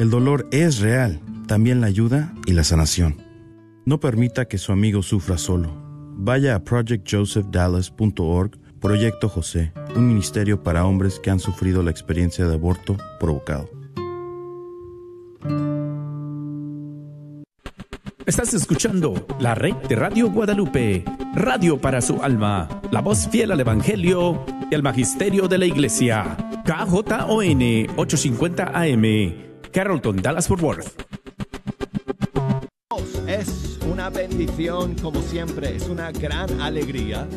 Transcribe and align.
El 0.00 0.10
dolor 0.10 0.48
es 0.50 0.80
real, 0.80 1.20
también 1.46 1.80
la 1.80 1.86
ayuda 1.86 2.34
y 2.46 2.54
la 2.54 2.64
sanación. 2.64 3.22
No 3.84 4.00
permita 4.00 4.46
que 4.46 4.58
su 4.58 4.72
amigo 4.72 5.02
sufra 5.02 5.38
solo. 5.38 5.70
Vaya 6.16 6.56
a 6.56 6.64
projectjosephDallas.org, 6.64 8.58
Proyecto 8.80 9.28
José, 9.28 9.72
un 9.94 10.08
ministerio 10.08 10.64
para 10.64 10.84
hombres 10.84 11.20
que 11.20 11.30
han 11.30 11.38
sufrido 11.38 11.84
la 11.84 11.92
experiencia 11.92 12.48
de 12.48 12.54
aborto 12.54 12.96
provocado. 13.20 13.83
Estás 18.26 18.54
escuchando 18.54 19.26
la 19.38 19.54
red 19.54 19.74
de 19.86 19.96
Radio 19.96 20.30
Guadalupe, 20.30 21.04
radio 21.34 21.78
para 21.78 22.00
su 22.00 22.22
alma, 22.22 22.80
la 22.90 23.02
voz 23.02 23.28
fiel 23.28 23.52
al 23.52 23.60
Evangelio 23.60 24.46
y 24.70 24.74
al 24.74 24.82
Magisterio 24.82 25.46
de 25.46 25.58
la 25.58 25.66
Iglesia. 25.66 26.34
KJON 26.64 27.86
850 27.96 28.72
AM, 28.74 29.34
Carrollton, 29.70 30.22
Dallas 30.22 30.48
Fort 30.48 30.62
Worth. 30.62 31.02
Es 33.26 33.78
una 33.92 34.08
bendición, 34.08 34.94
como 35.02 35.20
siempre, 35.20 35.76
es 35.76 35.86
una 35.88 36.10
gran 36.10 36.62
alegría 36.62 37.28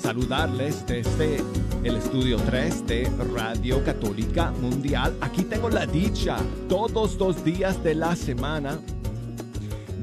saludarles 0.00 0.86
desde 0.86 1.38
el 1.82 1.96
estudio 1.96 2.36
3 2.36 2.86
de 2.86 3.10
Radio 3.34 3.82
Católica 3.82 4.52
Mundial. 4.60 5.16
Aquí 5.22 5.42
tengo 5.42 5.70
la 5.70 5.86
dicha 5.86 6.36
todos 6.68 7.16
los 7.16 7.44
días 7.44 7.82
de 7.82 7.96
la 7.96 8.14
semana 8.14 8.78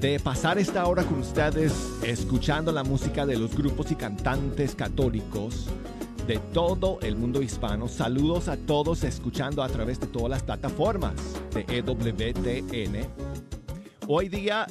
de 0.02 0.20
pasar 0.20 0.58
esta 0.58 0.88
hora 0.88 1.04
con 1.04 1.20
ustedes 1.20 1.72
escuchando 2.02 2.72
la 2.72 2.84
música 2.84 3.24
de 3.24 3.38
los 3.38 3.56
grupos 3.56 3.92
y 3.92 3.96
cantantes 3.96 4.74
católicos 4.74 5.68
de 6.26 6.40
todo 6.40 7.00
el 7.02 7.16
mundo 7.16 7.40
hispano. 7.44 7.88
Saludos 7.88 8.48
a 8.48 8.58
todos 8.58 9.04
escuchando 9.04 9.62
a 9.62 9.70
través 9.70 10.00
de 10.00 10.08
todas 10.08 10.32
las 10.32 10.42
plataformas 10.42 11.14
de 11.54 11.66
EWTN. 11.68 13.08
Hoy 14.08 14.28
día 14.28 14.66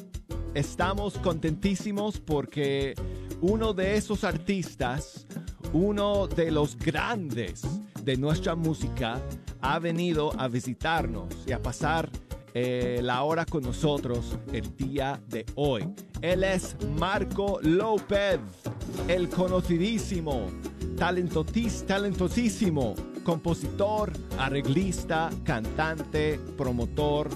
estamos 0.55 1.17
contentísimos 1.19 2.19
porque 2.19 2.97
uno 3.41 3.73
de 3.73 3.95
esos 3.95 4.25
artistas, 4.25 5.29
uno 5.73 6.27
de 6.27 6.51
los 6.51 6.77
grandes 6.77 7.63
de 8.03 8.17
nuestra 8.17 8.57
música, 8.57 9.21
ha 9.61 9.79
venido 9.79 10.33
a 10.41 10.49
visitarnos 10.49 11.33
y 11.47 11.53
a 11.53 11.63
pasar 11.63 12.11
eh, 12.55 13.01
la 13.03 13.23
hora 13.23 13.45
con 13.47 13.63
nosotros 13.63 14.37
el 14.53 14.77
día 14.77 15.21
de 15.29 15.47
hoy. 15.55 15.89
Él 16.21 16.45
es 16.45 16.77
Marco 16.99 17.61
López, 17.63 18.41
el 19.09 19.29
conocidísimo, 19.29 20.49
talentosísimo 20.97 22.95
compositor, 23.25 24.13
arreglista, 24.39 25.31
cantante, 25.45 26.41
promotor, 26.57 27.29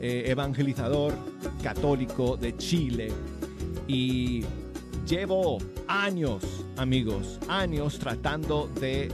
eh, 0.00 0.24
evangelizador 0.26 1.14
católico 1.62 2.36
de 2.36 2.56
Chile. 2.56 3.12
Y 3.88 4.44
llevo 5.06 5.58
años, 5.88 6.64
amigos, 6.76 7.38
años 7.48 7.98
tratando 7.98 8.68
de 8.80 9.10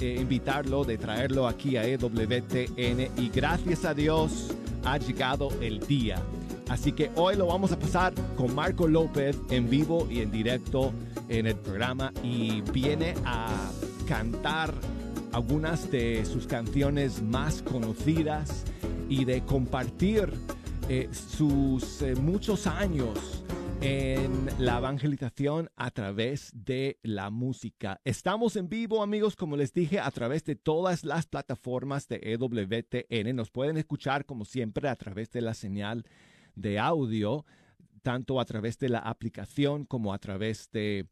eh, 0.00 0.16
invitarlo, 0.20 0.84
de 0.84 0.98
traerlo 0.98 1.46
aquí 1.46 1.76
a 1.76 1.84
EWTN 1.84 3.08
y 3.16 3.30
gracias 3.32 3.84
a 3.84 3.94
Dios 3.94 4.54
ha 4.84 4.98
llegado 4.98 5.50
el 5.60 5.80
día. 5.80 6.22
Así 6.68 6.92
que 6.92 7.10
hoy 7.16 7.36
lo 7.36 7.46
vamos 7.46 7.72
a 7.72 7.78
pasar 7.78 8.14
con 8.36 8.54
Marco 8.54 8.86
López 8.88 9.36
en 9.50 9.68
vivo 9.68 10.06
y 10.10 10.20
en 10.20 10.30
directo 10.30 10.92
en 11.28 11.46
el 11.46 11.56
programa 11.56 12.12
y 12.22 12.60
viene 12.72 13.14
a 13.24 13.48
cantar 14.06 14.72
algunas 15.32 15.90
de 15.90 16.24
sus 16.24 16.46
canciones 16.46 17.22
más 17.22 17.62
conocidas 17.62 18.64
y 19.08 19.24
de 19.24 19.42
compartir 19.44 20.32
eh, 20.88 21.08
sus 21.12 22.02
eh, 22.02 22.14
muchos 22.16 22.66
años 22.66 23.41
en 23.82 24.46
la 24.58 24.78
evangelización 24.78 25.68
a 25.74 25.90
través 25.90 26.52
de 26.54 27.00
la 27.02 27.30
música. 27.30 28.00
Estamos 28.04 28.54
en 28.54 28.68
vivo, 28.68 29.02
amigos, 29.02 29.34
como 29.34 29.56
les 29.56 29.72
dije, 29.72 29.98
a 29.98 30.10
través 30.12 30.44
de 30.44 30.54
todas 30.54 31.04
las 31.04 31.26
plataformas 31.26 32.06
de 32.06 32.20
EWTN. 32.22 33.34
Nos 33.34 33.50
pueden 33.50 33.76
escuchar, 33.76 34.24
como 34.24 34.44
siempre, 34.44 34.88
a 34.88 34.94
través 34.94 35.30
de 35.32 35.40
la 35.40 35.54
señal 35.54 36.04
de 36.54 36.78
audio, 36.78 37.44
tanto 38.02 38.38
a 38.38 38.44
través 38.44 38.78
de 38.78 38.88
la 38.88 39.00
aplicación 39.00 39.84
como 39.84 40.14
a 40.14 40.18
través 40.18 40.70
de 40.70 41.08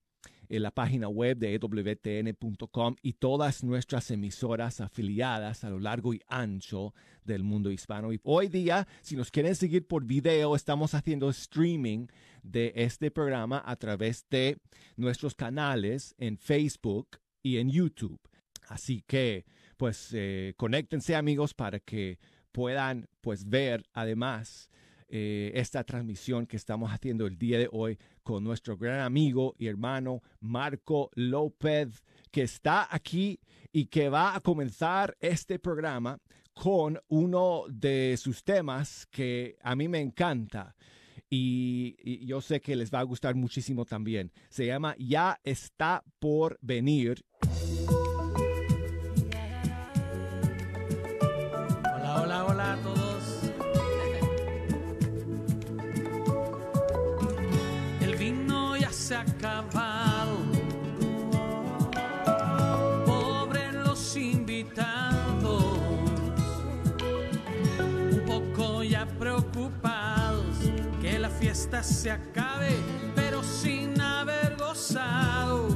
en 0.50 0.65
la 0.65 0.72
página 0.72 1.09
web 1.09 1.38
de 1.38 1.55
ewtn.com 1.55 2.97
y 3.03 3.15
todas 3.15 3.62
nuestras 3.62 4.11
emisoras 4.11 4.81
afiliadas 4.81 5.62
a 5.62 5.71
lo 5.71 5.78
largo 5.78 6.12
y 6.12 6.21
ancho 6.27 6.93
del 7.25 7.44
mundo 7.44 7.71
hispano. 7.71 8.12
Y 8.12 8.21
hoy 8.25 8.49
día, 8.49 8.87
si 9.00 9.15
nos 9.15 9.31
quieren 9.31 9.55
seguir 9.55 9.87
por 9.87 10.05
video, 10.05 10.56
estamos 10.56 10.94
haciendo 10.94 11.31
streaming 11.31 12.09
de 12.43 12.72
este 12.75 13.12
programa 13.12 13.62
a 13.65 13.77
través 13.77 14.27
de 14.28 14.59
nuestros 14.97 15.37
canales 15.37 16.16
en 16.19 16.37
Facebook 16.37 17.19
y 17.43 17.59
en 17.59 17.71
YouTube. 17.71 18.21
Así 18.69 19.05
que, 19.06 19.47
pues, 19.77 20.11
eh, 20.12 20.55
conéctense 20.56 21.15
amigos 21.15 21.55
para 21.55 21.78
que 21.78 22.19
puedan, 22.50 23.09
pues, 23.21 23.49
ver 23.49 23.84
además 23.93 24.69
eh, 25.12 25.50
esta 25.55 25.82
transmisión 25.82 26.47
que 26.47 26.56
estamos 26.56 26.93
haciendo 26.93 27.27
el 27.27 27.37
día 27.37 27.59
de 27.59 27.69
hoy 27.72 27.99
nuestro 28.39 28.77
gran 28.77 29.01
amigo 29.01 29.55
y 29.59 29.67
hermano 29.67 30.23
Marco 30.41 31.11
López, 31.15 32.05
que 32.31 32.43
está 32.43 32.87
aquí 32.89 33.41
y 33.73 33.87
que 33.87 34.09
va 34.09 34.37
a 34.37 34.41
comenzar 34.41 35.17
este 35.21 35.59
programa 35.59 36.19
con 36.55 37.01
uno 37.09 37.65
de 37.69 38.17
sus 38.19 38.45
temas 38.45 39.07
que 39.07 39.57
a 39.63 39.75
mí 39.75 39.89
me 39.89 40.01
encanta. 40.01 40.77
Y, 41.31 41.97
y, 42.03 42.27
yo 42.27 42.41
sé 42.41 42.61
que 42.61 42.77
les 42.77 42.93
va 42.93 43.01
a 43.01 43.05
gustar 43.05 43.37
muchísimo 43.37 43.85
también. 43.85 44.33
Se 44.49 44.67
llama 44.67 44.97
Ya 44.99 45.41
está 45.45 46.05
por 46.19 46.59
venir 46.61 47.25
se 59.10 59.16
ha 59.16 59.22
acabado. 59.22 60.38
Pobres 63.04 63.75
los 63.75 64.16
invitados, 64.16 65.65
un 68.12 68.22
poco 68.25 68.84
ya 68.84 69.06
preocupados 69.19 70.44
que 71.00 71.19
la 71.19 71.28
fiesta 71.28 71.82
se 71.82 72.12
acabe, 72.12 72.70
pero 73.16 73.43
sin 73.43 74.00
haber 74.00 74.56
gozado. 74.56 75.69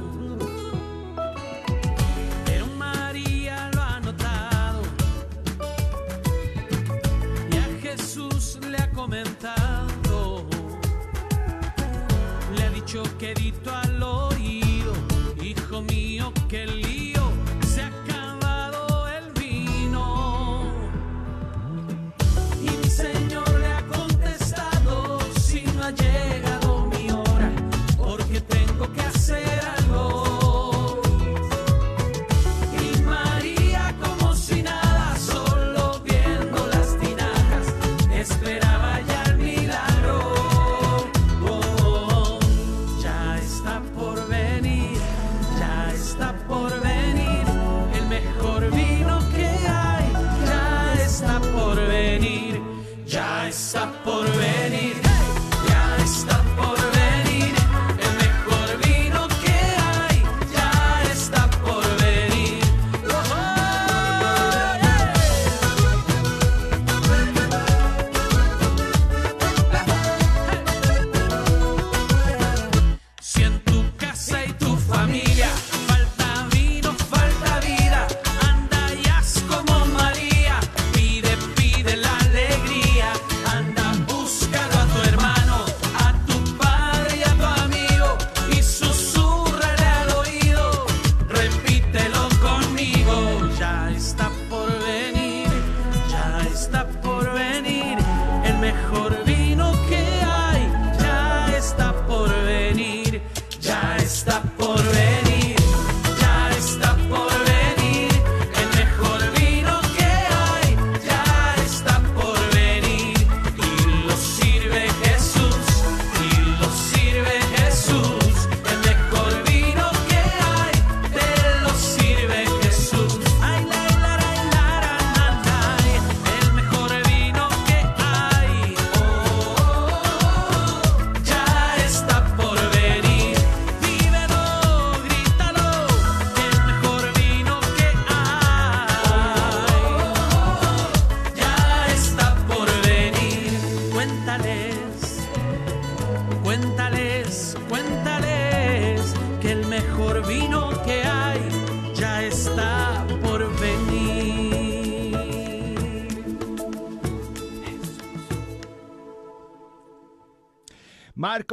mucho 12.95 13.17
que 13.17 13.33
dice. 13.33 13.64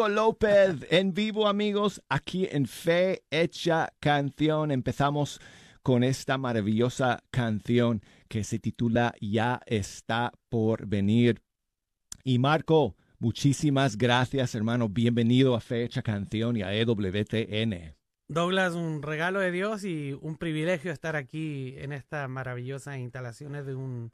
López 0.09 0.87
en 0.91 1.15
vivo 1.15 1.47
amigos, 1.47 2.03
aquí 2.09 2.49
en 2.51 2.67
Fe 2.67 3.23
Hecha 3.31 3.93
Canción. 4.01 4.71
Empezamos 4.71 5.41
con 5.83 6.03
esta 6.03 6.39
maravillosa 6.39 7.23
canción 7.31 8.03
que 8.29 8.43
se 8.45 8.59
titula 8.59 9.15
Ya 9.21 9.61
está 9.67 10.33
por 10.49 10.87
venir. 10.87 11.43
Y 12.25 12.39
Marco, 12.39 12.97
muchísimas 13.19 13.97
gracias 13.97 14.55
hermano, 14.55 14.89
bienvenido 14.89 15.55
a 15.55 15.61
Fe 15.61 15.85
Hecha 15.85 16.03
Canción 16.03 16.57
y 16.57 16.63
a 16.63 16.75
EWTN. 16.75 17.95
Douglas, 18.29 18.75
un 18.75 19.03
regalo 19.03 19.41
de 19.41 19.51
Dios 19.53 19.85
y 19.85 20.19
un 20.21 20.37
privilegio 20.37 20.91
estar 20.91 21.17
aquí 21.17 21.75
en 21.79 21.93
estas 21.93 22.29
maravillosas 22.29 22.99
instalaciones 22.99 23.67
de 23.67 23.75
un, 23.75 24.13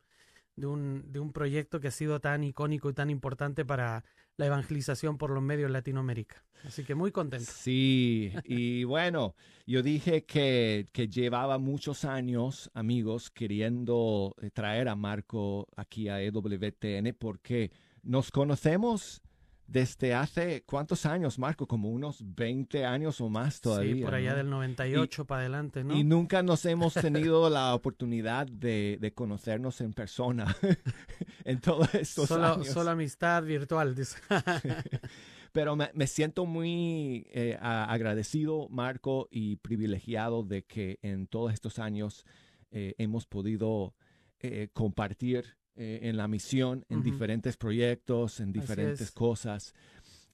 de 0.57 0.67
un, 0.67 1.13
de 1.13 1.21
un 1.21 1.33
proyecto 1.33 1.81
que 1.81 1.89
ha 1.89 1.93
sido 1.93 2.21
tan 2.21 2.45
icónico 2.45 2.91
y 2.91 2.95
tan 2.95 3.11
importante 3.11 3.65
para 3.65 4.05
la 4.39 4.47
evangelización 4.47 5.19
por 5.19 5.31
los 5.31 5.43
medios 5.43 5.71
Latinoamérica. 5.71 6.43
Así 6.65 6.85
que 6.85 6.95
muy 6.95 7.13
contento. 7.13 7.51
Sí, 7.53 8.33
y 8.45 8.85
bueno, 8.85 9.35
yo 9.67 9.83
dije 9.83 10.25
que, 10.25 10.87
que 10.93 11.09
llevaba 11.09 11.59
muchos 11.59 12.05
años, 12.05 12.71
amigos, 12.73 13.31
queriendo 13.31 14.35
eh, 14.41 14.51
traer 14.51 14.89
a 14.89 14.97
Marco 14.97 15.69
aquí 15.77 16.09
a 16.09 16.23
EWTN 16.23 17.15
porque 17.19 17.71
nos 18.03 18.31
conocemos 18.31 19.21
desde 19.69 20.15
hace 20.15 20.63
cuántos 20.65 21.05
años, 21.05 21.39
Marco, 21.39 21.67
como 21.67 21.91
unos 21.91 22.25
20 22.25 22.87
años 22.87 23.21
o 23.21 23.29
más 23.29 23.61
todavía. 23.61 23.95
Sí, 23.95 24.03
por 24.03 24.15
allá 24.15 24.31
¿no? 24.31 24.37
del 24.39 24.51
98 24.51 25.27
para 25.27 25.43
adelante, 25.43 25.85
¿no? 25.85 25.95
Y 25.95 26.05
nunca 26.05 26.43
nos 26.43 26.65
hemos 26.65 26.95
tenido 26.95 27.51
la 27.51 27.75
oportunidad 27.75 28.47
de, 28.47 28.97
de 28.99 29.13
conocernos 29.13 29.83
en 29.83 29.93
persona 29.93 30.57
en 31.45 31.61
todos 31.61 31.95
estos 31.95 32.29
solo, 32.29 32.55
años. 32.55 32.69
solo 32.69 32.91
amistad 32.91 33.43
virtual, 33.45 33.95
dice. 33.95 34.19
Pero 35.53 35.77
me, 35.77 35.91
me 35.93 36.07
siento 36.07 36.47
muy 36.47 37.27
eh, 37.31 37.59
agradecido, 37.61 38.69
Marco, 38.71 39.29
y 39.31 39.57
privilegiado 39.57 40.45
de 40.45 40.65
que 40.65 40.99
en 41.03 41.27
todos 41.27 41.53
estos 41.53 41.79
años 41.79 42.25
eh, 42.71 42.95
hemos 42.97 43.27
podido 43.27 43.95
eh, 44.41 44.69
compartir 44.73 45.58
eh, 45.79 46.01
en 46.03 46.17
la 46.17 46.29
misión, 46.29 46.85
en 46.89 46.99
Ujú. 46.99 47.05
diferentes 47.13 47.57
proyectos, 47.57 48.41
en 48.41 48.53
diferentes 48.53 49.01
es. 49.01 49.11
cosas. 49.13 49.75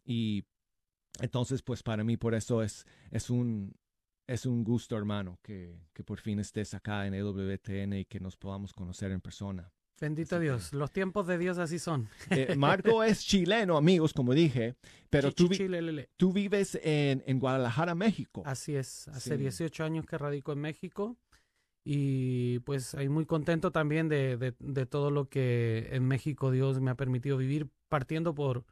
Y 0.05 0.44
entonces, 1.20 1.62
pues 1.62 1.82
para 1.82 2.02
mí, 2.02 2.17
por 2.17 2.35
eso 2.35 2.62
es, 2.62 2.87
es 3.11 3.31
un... 3.31 3.75
Es 4.26 4.46
un 4.46 4.64
gusto, 4.64 4.96
hermano, 4.96 5.38
que, 5.43 5.79
que 5.93 6.02
por 6.02 6.19
fin 6.19 6.38
estés 6.38 6.73
acá 6.73 7.06
en 7.06 7.12
EWTN 7.12 7.93
y 7.93 8.05
que 8.06 8.20
nos 8.20 8.38
podamos 8.38 8.73
conocer 8.73 9.11
en 9.12 9.20
persona. 9.20 9.70
Bendito 10.00 10.37
Así 10.37 10.41
que- 10.41 10.44
Dios, 10.46 10.73
los 10.73 10.91
tiempos 10.93 11.26
de 11.26 11.37
Dios 11.37 11.58
así 11.58 11.79
son. 11.79 12.08
Eh, 12.31 12.55
Marco 12.56 13.05
es 13.05 13.23
chileno, 13.23 13.76
amigos, 13.76 14.14
como 14.14 14.32
dije, 14.32 14.76
pero 15.11 15.31
tú, 15.31 15.47
vi-. 15.47 15.58
Tú 16.17 16.32
vives 16.32 16.81
en, 16.82 17.23
en 17.26 17.38
Guadalajara, 17.38 17.94
México. 17.94 18.43
Así 18.47 18.75
es, 18.75 19.08
hace 19.08 19.37
Sí. 19.37 19.43
18 19.43 19.85
años 19.85 20.06
que 20.06 20.17
radico 20.17 20.52
en 20.52 20.61
México 20.61 21.19
y 21.85 22.61
pues 22.61 22.95
ahí 22.95 23.09
muy 23.09 23.27
contento 23.27 23.71
también 23.73 24.09
de, 24.09 24.37
de- 24.39 24.87
todo 24.87 25.11
lo 25.11 25.29
que 25.29 25.89
en 25.93 26.07
México 26.07 26.51
Dios 26.51 26.81
me 26.81 26.91
ha 26.91 26.95
permitido 26.97 27.37
vivir, 27.37 27.69
partiendo 27.89 28.35
por, 28.35 28.65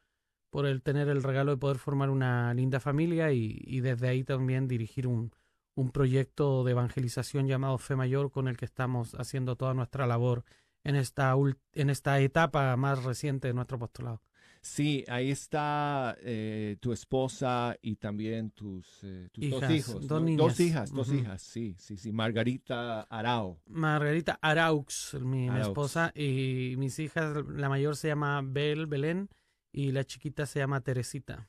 por 0.50 0.66
el 0.66 0.82
tener 0.82 1.08
el 1.08 1.22
regalo 1.22 1.52
de 1.52 1.56
poder 1.58 1.78
formar 1.78 2.10
una 2.10 2.54
linda 2.54 2.80
familia 2.80 3.32
y, 3.32 3.58
y 3.64 3.80
desde 3.80 4.08
ahí 4.08 4.24
también 4.24 4.68
dirigir 4.68 5.06
un, 5.06 5.32
un 5.74 5.90
proyecto 5.90 6.64
de 6.64 6.72
evangelización 6.72 7.46
llamado 7.48 7.78
Fe 7.78 7.96
Mayor 7.96 8.30
con 8.30 8.48
el 8.48 8.56
que 8.56 8.64
estamos 8.66 9.14
haciendo 9.14 9.56
toda 9.56 9.74
nuestra 9.74 10.06
labor 10.06 10.44
en 10.84 10.96
esta, 10.96 11.34
en 11.74 11.90
esta 11.90 12.20
etapa 12.20 12.76
más 12.76 13.04
reciente 13.04 13.48
de 13.48 13.54
nuestro 13.54 13.76
apostolado. 13.76 14.22
Sí, 14.64 15.04
ahí 15.08 15.32
está 15.32 16.16
eh, 16.20 16.76
tu 16.78 16.92
esposa 16.92 17.76
y 17.82 17.96
también 17.96 18.52
tus, 18.52 18.86
eh, 19.02 19.28
tus 19.32 19.50
dos 19.50 19.62
Hijas, 19.64 19.72
hijos. 19.72 20.06
dos 20.06 20.20
¿no? 20.20 20.26
niñas. 20.26 20.38
Dos 20.38 20.60
hijas, 20.60 20.92
dos 20.92 21.12
hijas, 21.12 21.42
sí, 21.42 21.74
sí, 21.78 21.96
sí. 21.96 22.12
Margarita 22.12 23.00
Arao. 23.02 23.60
Margarita 23.66 24.38
Araux, 24.40 25.16
mi, 25.20 25.48
esposa, 25.48 26.12
y 26.14 26.76
mis 26.78 26.96
hijas, 27.00 27.44
la 27.48 27.68
mayor 27.68 27.96
se 27.96 28.08
llama 28.08 28.40
Bel 28.44 28.86
Belén 28.86 29.28
y 29.72 29.90
la 29.90 30.04
chiquita 30.04 30.46
se 30.46 30.60
llama 30.60 30.80
Teresita. 30.80 31.48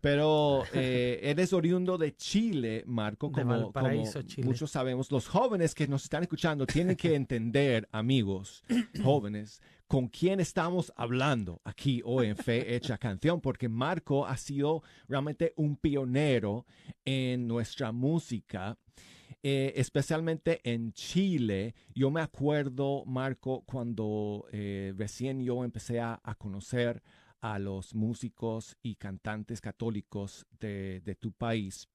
Pero 0.00 0.64
eh, 0.72 1.20
eres 1.22 1.52
oriundo 1.52 1.96
de 1.96 2.16
Chile, 2.16 2.82
Marco, 2.86 3.30
como, 3.30 3.50
Valparaíso, 3.50 4.14
como 4.14 4.26
Chile. 4.26 4.46
muchos 4.48 4.70
sabemos. 4.72 5.12
Los 5.12 5.28
jóvenes 5.28 5.76
que 5.76 5.86
nos 5.86 6.02
están 6.02 6.22
escuchando 6.22 6.66
tienen 6.66 6.96
que 6.96 7.14
entender, 7.14 7.88
amigos, 7.92 8.64
jóvenes, 9.02 9.60
con 9.88 10.08
quién 10.08 10.38
estamos 10.38 10.92
hablando 10.96 11.62
aquí 11.64 12.02
hoy 12.04 12.26
en 12.26 12.36
Fe 12.36 12.74
Hecha 12.76 12.98
Canción, 12.98 13.40
porque 13.40 13.70
Marco 13.70 14.26
ha 14.26 14.36
sido 14.36 14.82
realmente 15.08 15.54
un 15.56 15.76
pionero 15.76 16.66
en 17.06 17.48
nuestra 17.48 17.90
música. 17.90 18.76
eh, 19.42 19.72
especialmente 19.76 20.60
en 20.64 20.92
Chile, 20.92 21.74
yo 21.94 22.10
me 22.10 22.20
acuerdo, 22.20 23.04
Marco, 23.06 23.62
cuando 23.66 24.46
eh, 24.52 24.92
recién 24.96 25.42
yo 25.42 25.64
empecé 25.64 26.00
a, 26.00 26.20
a 26.22 26.34
conocer 26.34 27.02
a 27.40 27.58
los 27.58 27.94
músicos 27.94 28.76
y 28.82 28.96
cantantes 28.96 29.60
católicos 29.60 30.44
de, 30.58 31.00
de 31.04 31.14
tu 31.14 31.32
país. 31.32 31.88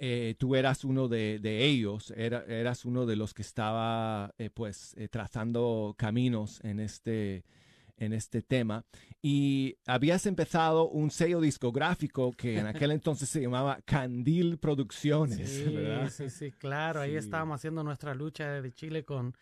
Eh, 0.00 0.36
tú 0.38 0.54
eras 0.54 0.84
uno 0.84 1.08
de, 1.08 1.38
de 1.40 1.64
ellos, 1.64 2.12
era- 2.16 2.44
eras 2.46 2.84
uno 2.84 3.04
de 3.04 3.16
los 3.16 3.34
que 3.34 3.42
estaba 3.42 4.32
eh, 4.38 4.48
pues 4.48 4.94
eh, 4.96 5.08
trazando 5.08 5.94
caminos 5.98 6.60
en 6.62 6.78
este, 6.78 7.44
en 7.96 8.12
este 8.12 8.40
tema 8.42 8.84
y 9.20 9.76
habías 9.86 10.24
empezado 10.26 10.88
un 10.88 11.10
sello 11.10 11.40
discográfico 11.40 12.30
que 12.30 12.58
en 12.60 12.66
aquel 12.66 12.92
entonces 12.92 13.28
se 13.28 13.40
llamaba 13.42 13.80
Candil 13.84 14.58
Producciones, 14.58 15.50
Sí, 15.50 15.74
¿verdad? 15.74 16.08
sí, 16.10 16.30
sí, 16.30 16.52
claro. 16.52 17.00
Ahí 17.00 17.16
estábamos 17.16 17.56
haciendo 17.56 17.82
nuestra 17.82 18.14
lucha 18.14 18.52
desde 18.52 18.70
Chile 18.72 19.04
con, 19.04 19.34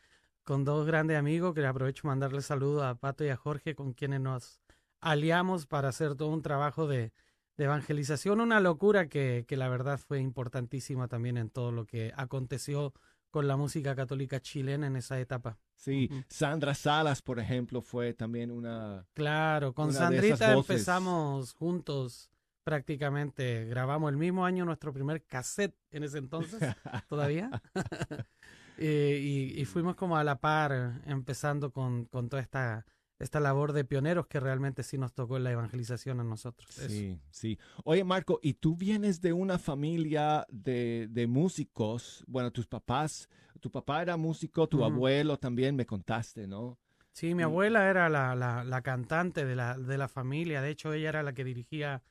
con 0.43 0.65
dos 0.65 0.87
grandes 0.87 1.19
amigos 1.19 1.55
que 1.55 1.67
aprovecho 1.67 2.07
mandarle 2.09 2.41
saludos 2.41 2.83
a 2.85 2.95
Pato 2.95 3.25
y 3.27 3.29
a 3.29 3.37
Jorge, 3.37 3.75
con 3.75 3.93
quienes 3.93 4.23
nos 4.23 4.59
aliamos 5.03 5.67
para 5.67 5.91
hacer 5.91 6.15
todo 6.15 6.29
un 6.31 6.41
trabajo 6.41 6.87
de, 6.89 7.13
de 7.57 7.65
evangelización. 7.65 8.41
Una 8.41 8.61
locura 8.61 9.09
que, 9.09 9.45
que 9.47 9.57
la 9.57 9.69
verdad 9.69 9.99
fue 9.99 10.21
importantísima 10.21 11.09
también 11.09 11.37
en 11.37 11.51
todo 11.51 11.73
lo 11.73 11.87
que 11.87 12.13
aconteció 12.17 12.93
con 13.31 13.49
la 13.49 13.57
música 13.57 13.95
católica 13.95 14.41
chilena 14.41 14.87
en 14.87 14.97
esa 14.97 15.21
etapa. 15.21 15.59
Sí. 15.75 16.09
Sandra 16.29 16.75
Salas, 16.75 17.21
por 17.21 17.39
ejemplo, 17.39 17.83
fue 17.83 18.15
también 18.15 18.51
una... 18.51 19.07
Claro, 19.13 19.75
con 19.75 19.91
Una 19.91 19.99
Sandrita 19.99 20.53
empezamos 20.53 21.53
juntos 21.53 22.31
prácticamente. 22.65 23.67
Grabamos 23.67 24.11
el 24.11 24.17
mismo 24.17 24.45
año 24.45 24.65
nuestro 24.65 24.93
primer 24.93 25.23
cassette 25.25 25.77
en 25.91 26.05
ese 26.05 26.19
entonces, 26.19 26.61
todavía. 27.09 27.51
Eh, 28.79 29.19
y, 29.23 29.59
y 29.59 29.65
fuimos 29.65 29.97
como 29.97 30.19
a 30.19 30.23
la 30.25 30.39
par, 30.39 31.01
empezando 31.07 31.71
con, 31.71 32.05
con 32.05 32.29
toda 32.29 32.43
esta, 32.43 32.85
esta 33.19 33.41
labor 33.41 33.73
de 33.73 33.85
pioneros 33.85 34.27
que 34.27 34.41
realmente 34.41 34.83
sí 34.83 34.99
nos 34.99 35.15
tocó 35.15 35.37
en 35.37 35.45
la 35.45 35.53
evangelización 35.53 36.21
a 36.21 36.25
nosotros. 36.25 36.77
Eso. 36.79 36.89
Sí, 36.89 37.21
sí. 37.31 37.59
Oye, 37.85 38.05
Marco, 38.05 38.39
¿y 38.43 38.55
tú 38.55 38.77
vienes 38.77 39.21
de 39.21 39.33
una 39.33 39.59
familia 39.59 40.47
de, 40.51 41.09
de 41.11 41.27
músicos? 41.27 42.25
Bueno, 42.27 42.51
tus 42.51 42.67
papás, 42.67 43.29
tu 43.61 43.71
papá 43.71 44.03
era 44.03 44.17
músico, 44.17 44.69
tu 44.69 44.85
abuelo 44.85 45.39
también 45.39 45.77
me 45.77 45.87
contaste, 45.87 46.47
¿no? 46.47 46.79
Sí, 47.13 47.35
mi 47.35 47.43
abuela 47.43 47.89
era 47.89 48.11
la, 48.11 48.35
la, 48.35 48.63
la 48.63 48.83
cantante 48.83 49.47
de 49.47 49.57
la, 49.57 49.79
de 49.79 49.97
la 49.97 50.09
familia. 50.09 50.61
De 50.61 50.69
hecho, 50.69 50.93
ella 50.93 51.09
era 51.09 51.23
la 51.23 51.33
que 51.33 51.45
dirigía 51.45 52.03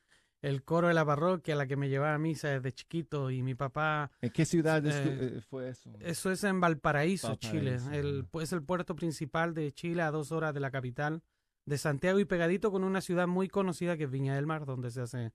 el 0.42 0.62
coro 0.62 0.88
de 0.88 0.94
la 0.94 1.04
parroquia, 1.04 1.56
la 1.56 1.66
que 1.66 1.76
me 1.76 1.88
llevaba 1.88 2.14
a 2.14 2.18
misa 2.18 2.48
desde 2.48 2.72
chiquito. 2.72 3.30
Y 3.30 3.42
mi 3.42 3.54
papá 3.54 4.10
¿En 4.20 4.30
qué 4.30 4.44
ciudad 4.44 4.84
es 4.86 4.94
Eh, 4.94 5.18
eh, 5.38 5.40
fue 5.40 5.68
eso? 5.68 5.92
Eso 6.00 6.30
es 6.30 6.44
en 6.44 6.60
Valparaíso, 6.60 7.34
Chile. 7.36 7.78
Valparaíso, 7.78 8.40
El, 8.40 8.62
puerto 8.64 8.96
principal 8.96 9.54
de 9.54 9.72
Chile, 9.72 10.02
a 10.02 10.10
dos 10.10 10.32
horas 10.32 10.54
de 10.54 10.60
la 10.60 10.70
capital 10.70 11.22
de 11.64 11.78
Santiago 11.78 12.20
y 12.20 12.24
pegadito 12.24 12.70
con 12.70 12.84
una 12.84 13.00
ciudad 13.00 13.26
muy 13.26 13.48
conocida 13.48 13.96
que 13.96 14.04
es 14.04 14.10
Viña 14.10 14.36
del 14.36 14.46
Mar, 14.46 14.66
donde 14.66 14.90
se 14.90 15.00
hace 15.00 15.32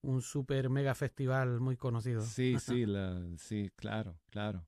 un 0.00 0.22
super 0.22 0.70
mega 0.70 0.94
festival 0.94 1.60
muy 1.60 1.76
conocido. 1.76 2.22
Sí, 2.22 2.56
sí, 2.60 2.86
la, 2.86 3.22
sí, 3.36 3.70
claro, 3.76 4.18
claro. 4.30 4.66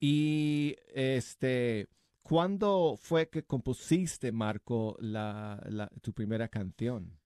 Y 0.00 0.76
este, 0.94 1.88
¿cuándo 2.22 2.96
fue 3.00 3.28
que 3.28 3.44
compusiste, 3.44 4.32
Marco, 4.32 4.96
la, 5.00 5.62
la- 5.68 5.90
tu 6.00 6.12
primera 6.12 6.48
canción? 6.48 7.18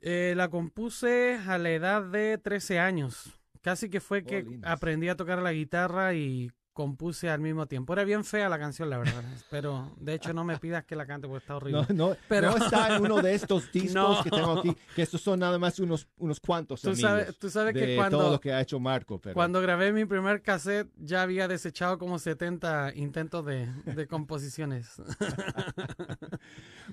Eh, 0.00 0.34
la 0.36 0.48
compuse 0.48 1.38
a 1.46 1.58
la 1.58 1.70
edad 1.70 2.02
de 2.02 2.38
13 2.38 2.78
años. 2.78 3.38
Casi 3.60 3.90
que 3.90 4.00
fue 4.00 4.24
que 4.24 4.58
aprendí 4.62 5.08
a 5.08 5.16
tocar 5.16 5.40
la 5.40 5.52
guitarra 5.52 6.14
y 6.14 6.50
compuse 6.72 7.28
al 7.28 7.40
mismo 7.40 7.66
tiempo. 7.66 7.92
Era 7.92 8.04
bien 8.04 8.24
fea 8.24 8.48
la 8.48 8.58
canción, 8.58 8.88
la 8.88 8.96
verdad. 8.96 9.22
Pero 9.50 9.92
de 9.98 10.14
hecho 10.14 10.32
no 10.32 10.44
me 10.44 10.56
pidas 10.56 10.84
que 10.84 10.96
la 10.96 11.04
cante 11.04 11.26
porque 11.28 11.42
está 11.42 11.56
horrible. 11.56 11.84
No, 11.90 12.08
no, 12.10 12.16
Pero- 12.26 12.56
no 12.56 12.64
está 12.64 12.96
en 12.96 13.02
uno 13.04 13.20
de 13.20 13.34
estos 13.34 13.70
discos 13.70 13.92
No. 13.94 14.22
que 14.22 14.30
tengo 14.30 14.58
aquí, 14.58 14.74
que 14.96 15.02
estos 15.02 15.20
son 15.20 15.40
nada 15.40 15.58
más 15.58 15.78
unos, 15.78 16.08
unos 16.16 16.40
cuantos 16.40 16.80
Tú 16.80 16.96
sabes, 16.96 17.36
tú 17.38 17.50
sabes 17.50 17.74
de 17.74 17.84
que 17.84 17.96
cuando, 17.96 18.16
todo 18.18 18.30
lo 18.30 18.40
que 18.40 18.52
ha 18.54 18.62
hecho 18.62 18.80
Marco. 18.80 19.20
Pero... 19.20 19.34
cuando 19.34 19.60
grabé 19.60 19.92
mi 19.92 20.06
primer 20.06 20.40
cassette 20.40 20.88
ya 20.96 21.20
había 21.20 21.48
desechado 21.48 21.98
como 21.98 22.18
70 22.18 22.92
intentos 22.94 23.44
de, 23.44 23.66
de 23.84 24.06
composiciones. 24.06 24.90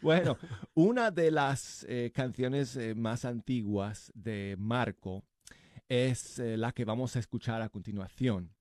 Bueno, 0.01 0.38
una 0.74 1.12
de 1.12 1.32
las 1.32 1.86
eh, 1.89 2.12
canciones 2.13 2.75
eh, 2.75 2.96
más 2.96 3.25
antiguas 3.25 4.12
de 4.16 4.56
Marco 4.60 5.24
es 5.89 6.39
eh, 6.39 6.58
la 6.58 6.72
que 6.72 6.86
vamos 6.86 7.16
a 7.16 7.20
escuchar 7.20 7.62
a 7.62 7.70
continuación. 7.70 8.51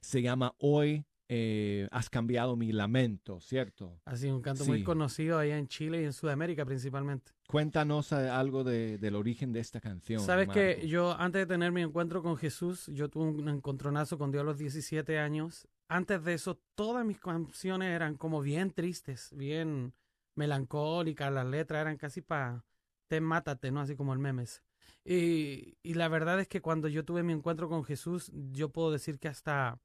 Se 0.00 0.22
llama 0.22 0.54
Hoy 0.58 1.04
eh, 1.28 1.88
has 1.90 2.08
cambiado 2.08 2.54
mi 2.54 2.70
lamento, 2.70 3.40
¿cierto? 3.40 4.00
Así, 4.04 4.28
un 4.28 4.40
canto 4.40 4.62
Sí. 4.62 4.70
muy 4.70 4.84
conocido 4.84 5.38
allá 5.40 5.58
en 5.58 5.66
Chile 5.66 6.00
y 6.02 6.04
en 6.04 6.12
Sudamérica 6.12 6.64
principalmente. 6.64 7.32
Cuéntanos 7.48 8.12
algo 8.12 8.62
de- 8.62 8.96
del 8.98 9.16
origen 9.16 9.52
de 9.52 9.58
esta 9.58 9.80
canción. 9.80 10.20
Sabes 10.20 10.48
que 10.48 10.86
yo 10.86 11.16
antes 11.18 11.40
de 11.42 11.46
tener 11.46 11.72
mi 11.72 11.82
encuentro 11.82 12.22
con 12.22 12.36
Jesús, 12.36 12.86
yo 12.94 13.08
tuve 13.08 13.24
un 13.24 13.48
encontronazo 13.48 14.16
con 14.18 14.30
Dios 14.30 14.42
a 14.42 14.44
los 14.44 14.58
17 14.58 15.18
años. 15.18 15.66
Antes 15.88 16.22
de 16.22 16.34
eso, 16.34 16.60
todas 16.76 17.04
mis 17.04 17.18
canciones 17.18 17.88
eran 17.90 18.14
como 18.16 18.40
bien 18.40 18.70
tristes, 18.70 19.30
bien 19.34 19.92
melancólicas. 20.36 21.32
Las 21.32 21.46
letras 21.46 21.82
eran 21.82 21.96
casi 21.96 22.22
para 22.22 22.64
te 23.08 23.20
mátate, 23.20 23.70
¿no? 23.70 23.80
Así 23.80 23.96
como 23.96 24.12
el 24.12 24.18
memes. 24.18 24.62
Y, 25.04 25.78
y 25.82 25.94
la 25.94 26.08
verdad 26.08 26.40
es 26.40 26.48
que 26.48 26.60
cuando 26.60 26.88
yo 26.88 27.04
tuve 27.04 27.22
mi 27.22 27.32
encuentro 27.32 27.68
con 27.68 27.84
Jesús, 27.84 28.30
yo 28.52 28.70
puedo 28.70 28.90
decir 28.90 29.18
que 29.18 29.28
hasta 29.28 29.80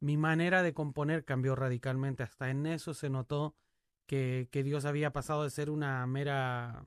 mi 0.00 0.16
manera 0.16 0.62
de 0.62 0.74
componer 0.74 1.24
cambió 1.24 1.54
radicalmente. 1.56 2.22
Hasta 2.22 2.50
en 2.50 2.66
eso 2.66 2.94
se 2.94 3.10
notó 3.10 3.56
que, 4.06 4.48
que 4.50 4.62
Dios 4.62 4.84
había 4.84 5.12
pasado 5.12 5.44
de 5.44 5.50
ser 5.50 5.70
una 5.70 6.06
mera, 6.06 6.86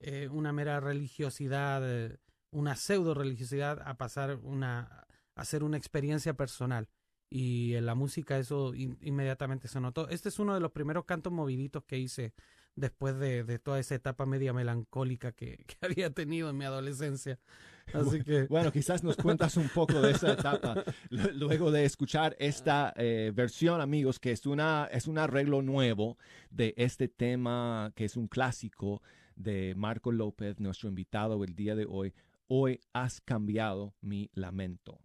eh, 0.00 0.28
una 0.30 0.52
mera 0.52 0.80
religiosidad, 0.80 1.82
eh, 1.84 2.18
una 2.50 2.76
pseudo 2.76 3.14
religiosidad, 3.14 3.82
a 3.84 3.96
pasar 3.96 4.38
una, 4.42 5.06
a 5.34 5.44
ser 5.44 5.64
una 5.64 5.76
experiencia 5.76 6.34
personal. 6.34 6.88
Y 7.36 7.74
en 7.74 7.84
la 7.84 7.96
música 7.96 8.38
eso 8.38 8.74
in- 8.76 8.96
inmediatamente 9.02 9.66
se 9.66 9.80
notó. 9.80 10.08
Este 10.08 10.28
es 10.28 10.38
uno 10.38 10.54
de 10.54 10.60
los 10.60 10.70
primeros 10.70 11.04
cantos 11.04 11.32
moviditos 11.32 11.82
que 11.82 11.98
hice 11.98 12.32
después 12.76 13.18
de, 13.18 13.42
de 13.42 13.58
toda 13.58 13.80
esa 13.80 13.96
etapa 13.96 14.24
media 14.24 14.52
melancólica 14.52 15.32
que, 15.32 15.56
que 15.66 15.74
había 15.80 16.10
tenido 16.10 16.48
en 16.48 16.56
mi 16.56 16.64
adolescencia. 16.64 17.40
Así 17.92 18.22
que... 18.22 18.44
Bueno, 18.48 18.70
quizás 18.70 19.02
nos 19.02 19.16
cuentas 19.16 19.56
un 19.56 19.68
poco 19.68 20.00
de 20.00 20.12
esa 20.12 20.32
etapa 20.34 20.84
lu- 21.10 21.32
luego 21.32 21.72
de 21.72 21.84
escuchar 21.84 22.36
esta 22.38 22.92
eh, 22.96 23.32
versión, 23.34 23.80
amigos, 23.80 24.20
que 24.20 24.30
es, 24.30 24.46
una, 24.46 24.88
es 24.92 25.08
un 25.08 25.18
arreglo 25.18 25.60
nuevo 25.60 26.16
de 26.50 26.72
este 26.76 27.08
tema 27.08 27.90
que 27.96 28.04
es 28.04 28.16
un 28.16 28.28
clásico 28.28 29.02
de 29.34 29.74
Marco 29.76 30.12
López, 30.12 30.60
nuestro 30.60 30.88
invitado 30.88 31.42
el 31.42 31.56
día 31.56 31.74
de 31.74 31.84
hoy. 31.88 32.14
Hoy 32.46 32.78
has 32.92 33.20
cambiado 33.20 33.92
mi 34.00 34.30
lamento. 34.34 35.00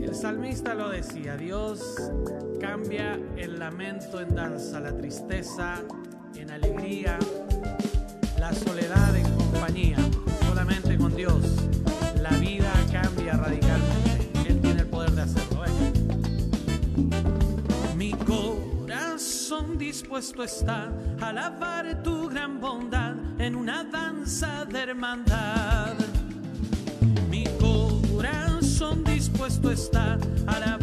El 0.00 0.14
salmista 0.14 0.74
lo 0.74 0.90
decía, 0.90 1.36
Dios 1.36 2.10
cambia 2.60 3.18
el 3.36 3.58
lamento 3.58 4.20
en 4.20 4.34
danza, 4.34 4.80
la 4.80 4.96
tristeza 4.96 5.82
en 6.34 6.50
alegría, 6.50 7.18
la 8.38 8.52
soledad 8.52 9.16
en 9.16 9.30
compañía. 9.34 9.96
Solamente 10.46 10.96
con 10.96 11.14
Dios 11.14 11.42
la 12.20 12.30
vida 12.38 12.72
cambia 12.90 13.34
radicalmente. 13.34 14.30
Él 14.48 14.60
tiene 14.60 14.80
el 14.80 14.86
poder 14.86 15.10
de 15.12 15.22
hacerlo. 15.22 15.64
Mi 17.96 18.12
corazón 18.12 19.78
dispuesto 19.78 20.42
está 20.42 20.92
a 21.20 21.28
alabar 21.28 22.02
tu 22.02 22.28
gran 22.28 22.60
bondad 22.60 23.14
en 23.38 23.54
una 23.54 23.84
danza 23.84 24.64
de 24.64 24.80
hermandad. 24.80 26.15
Dispuesto 29.04 29.70
está 29.70 30.18
a 30.46 30.56
alabar 30.56 30.75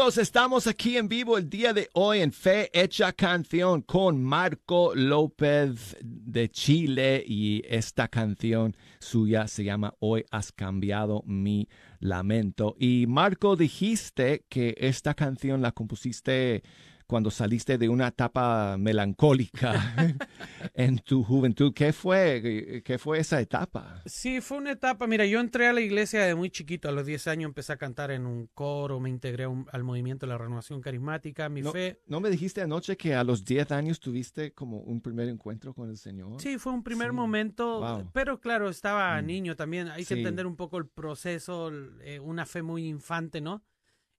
Estamos 0.00 0.66
aquí 0.66 0.96
en 0.96 1.08
vivo 1.08 1.36
el 1.36 1.50
día 1.50 1.74
de 1.74 1.90
hoy 1.92 2.20
en 2.20 2.32
Fe 2.32 2.70
Hecha 2.72 3.12
Canción 3.12 3.82
con 3.82 4.24
Marco 4.24 4.92
López 4.94 5.94
de 6.00 6.48
Chile 6.48 7.22
y 7.24 7.62
esta 7.68 8.08
canción 8.08 8.74
suya 8.98 9.46
se 9.46 9.62
llama 9.62 9.94
Hoy 10.00 10.24
has 10.30 10.52
cambiado 10.52 11.22
mi 11.26 11.68
lamento. 12.00 12.76
Y 12.78 13.04
Marco, 13.08 13.56
dijiste 13.56 14.46
que 14.48 14.74
esta 14.78 15.12
canción 15.12 15.60
la 15.60 15.72
compusiste 15.72 16.62
cuando 17.10 17.32
saliste 17.32 17.76
de 17.76 17.88
una 17.88 18.06
etapa 18.06 18.76
melancólica 18.78 19.96
en 20.74 21.00
tu 21.00 21.24
juventud. 21.24 21.72
¿Qué 21.74 21.92
fue, 21.92 22.82
¿Qué 22.84 22.98
fue 22.98 23.18
esa 23.18 23.40
etapa? 23.40 24.00
Sí, 24.06 24.40
fue 24.40 24.58
una 24.58 24.70
etapa. 24.70 25.08
Mira, 25.08 25.26
yo 25.26 25.40
entré 25.40 25.66
a 25.66 25.72
la 25.72 25.80
iglesia 25.80 26.22
de 26.22 26.36
muy 26.36 26.50
chiquito. 26.50 26.88
A 26.88 26.92
los 26.92 27.06
10 27.06 27.26
años 27.26 27.48
empecé 27.48 27.72
a 27.72 27.78
cantar 27.78 28.12
en 28.12 28.26
un 28.26 28.46
coro, 28.54 29.00
me 29.00 29.10
integré 29.10 29.48
al 29.72 29.82
movimiento 29.82 30.24
de 30.24 30.30
la 30.30 30.38
renovación 30.38 30.80
carismática. 30.80 31.48
Mi 31.48 31.62
no, 31.62 31.72
fe. 31.72 32.00
¿No 32.06 32.20
me 32.20 32.30
dijiste 32.30 32.62
anoche 32.62 32.96
que 32.96 33.12
a 33.16 33.24
los 33.24 33.44
10 33.44 33.72
años 33.72 33.98
tuviste 33.98 34.52
como 34.52 34.78
un 34.78 35.00
primer 35.00 35.28
encuentro 35.28 35.74
con 35.74 35.90
el 35.90 35.96
Señor? 35.96 36.40
Sí, 36.40 36.58
fue 36.58 36.72
un 36.72 36.84
primer 36.84 37.12
momento. 37.12 38.08
Pero 38.12 38.38
claro, 38.40 38.68
estaba 38.68 39.20
mm. 39.20 39.26
niño 39.26 39.56
también. 39.56 39.88
Hay 39.88 40.04
que 40.04 40.14
entender 40.14 40.46
un 40.46 40.54
poco 40.54 40.78
el 40.78 40.86
proceso, 40.86 41.72
eh, 42.02 42.20
una 42.20 42.46
fe 42.46 42.62
muy 42.62 42.86
infante, 42.86 43.40
¿no? 43.40 43.64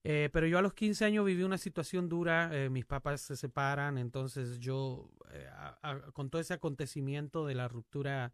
Eh, 0.04 0.30
pero 0.34 0.48
yo 0.48 0.58
a 0.58 0.62
los 0.62 0.74
15 0.74 1.06
años 1.06 1.26
viví 1.26 1.44
una 1.44 1.60
situación 1.60 2.10
dura, 2.10 2.50
eh, 2.54 2.70
mis 2.70 2.86
papás 2.86 3.22
se 3.22 3.36
separan, 3.36 3.98
entonces 4.00 4.60
yo, 4.60 5.12
eh, 5.32 5.48
con 6.14 6.30
todo 6.32 6.42
ese 6.42 6.56
acontecimiento 6.56 7.46
de 7.46 7.54
la 7.54 7.68
ruptura 7.68 8.34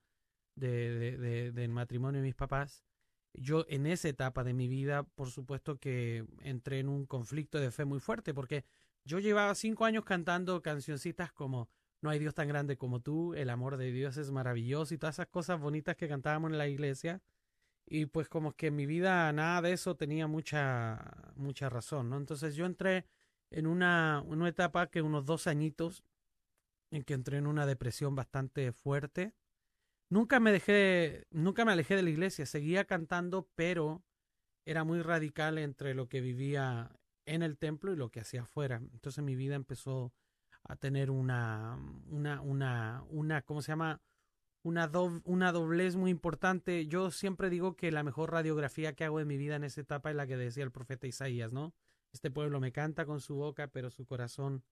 de, 0.55 1.17
de, 1.17 1.51
del 1.51 1.71
matrimonio 1.71 2.21
de 2.21 2.27
mis 2.27 2.35
papás, 2.35 2.85
yo 3.33 3.65
en 3.67 3.85
esa 3.85 4.07
etapa 4.07 4.43
de 4.43 4.53
mi 4.53 4.67
vida, 4.67 5.03
por 5.03 5.29
supuesto 5.29 5.77
que 5.77 6.25
entré 6.41 6.79
en 6.79 6.89
un 6.89 7.05
conflicto 7.05 7.59
de 7.59 7.71
fe 7.71 7.85
muy 7.85 7.99
fuerte, 7.99 8.33
porque 8.33 8.65
yo 9.03 9.19
llevaba 9.19 9.53
cinco 9.55 9.85
años 9.85 10.05
cantando 10.05 10.61
cancioncitas 10.61 11.31
como 11.31 11.69
No 12.01 12.09
hay 12.09 12.19
Dios 12.19 12.35
tan 12.35 12.47
grande 12.47 12.77
como 12.77 13.01
tú, 13.01 13.33
el 13.33 13.49
amor 13.49 13.77
de 13.77 13.91
Dios 13.91 14.17
es 14.17 14.31
maravilloso 14.31 14.93
y 14.93 14.97
todas 14.97 15.15
esas 15.15 15.27
cosas 15.27 15.59
bonitas 15.59 15.95
que 15.95 16.07
cantábamos 16.07 16.51
en 16.51 16.57
la 16.57 16.67
iglesia 16.67 17.21
y 17.89 18.05
pues 18.05 18.27
como 18.27 18.53
que 18.53 18.67
en 18.67 18.75
mi 18.75 18.85
vida 18.85 19.31
nada 19.31 19.61
de 19.61 19.71
eso 19.71 19.95
tenía 19.95 20.27
mucha, 20.27 21.31
mucha 21.35 21.69
razón, 21.69 22.09
¿no? 22.09 22.17
Entonces 22.17 22.55
yo 22.55 22.65
entré 22.65 23.05
en 23.49 23.65
una, 23.65 24.21
una 24.27 24.49
etapa 24.49 24.87
que 24.87 25.01
unos 25.01 25.25
dos 25.25 25.47
añitos 25.47 26.03
en 26.91 27.03
que 27.03 27.13
entré 27.13 27.37
en 27.37 27.47
una 27.47 27.65
depresión 27.65 28.13
bastante 28.13 28.73
fuerte. 28.73 29.33
Nunca 30.09 30.39
me 30.39 30.51
dejé, 30.51 31.27
nunca 31.31 31.63
me 31.63 31.71
alejé 31.71 31.95
de 31.95 32.03
la 32.03 32.09
iglesia, 32.09 32.45
seguía 32.45 32.85
cantando, 32.85 33.49
pero 33.55 34.03
era 34.65 34.83
muy 34.83 35.01
radical 35.01 35.57
entre 35.57 35.93
lo 35.93 36.09
que 36.09 36.19
vivía 36.19 36.91
en 37.25 37.41
el 37.41 37.57
templo 37.57 37.93
y 37.93 37.95
lo 37.95 38.09
que 38.09 38.19
hacía 38.19 38.41
afuera. 38.41 38.81
Entonces 38.93 39.23
mi 39.23 39.35
vida 39.35 39.55
empezó 39.55 40.13
a 40.63 40.75
tener 40.75 41.09
una, 41.09 41.79
una, 42.09 42.41
una, 42.41 43.03
una, 43.09 43.41
¿cómo 43.43 43.61
se 43.61 43.71
llama? 43.71 44.01
Una, 44.67 44.91
una 45.23 45.51
doblez 45.51 45.95
muy 45.95 46.11
importante. 46.11 46.87
Yo 46.87 47.09
siempre 47.09 47.49
digo 47.49 47.75
que 47.75 47.91
la 47.91 48.03
mejor 48.03 48.31
radiografía 48.31 48.93
que 48.93 49.05
hago 49.05 49.19
de 49.19 49.25
mi 49.25 49.37
vida 49.37 49.55
en 49.55 49.63
esa 49.63 49.81
etapa 49.81 50.09
es 50.09 50.15
la 50.15 50.27
que 50.27 50.35
decía 50.35 50.63
el 50.63 50.71
profeta 50.71 51.07
Isaías, 51.07 51.53
¿no? 51.53 51.73
Este 52.11 52.29
pueblo 52.29 52.59
me 52.59 52.71
canta 52.71 53.05
con 53.05 53.21
su 53.21 53.35
boca, 53.35 53.67
pero 53.67 53.89
su 53.89 54.05
corazón 54.05 54.63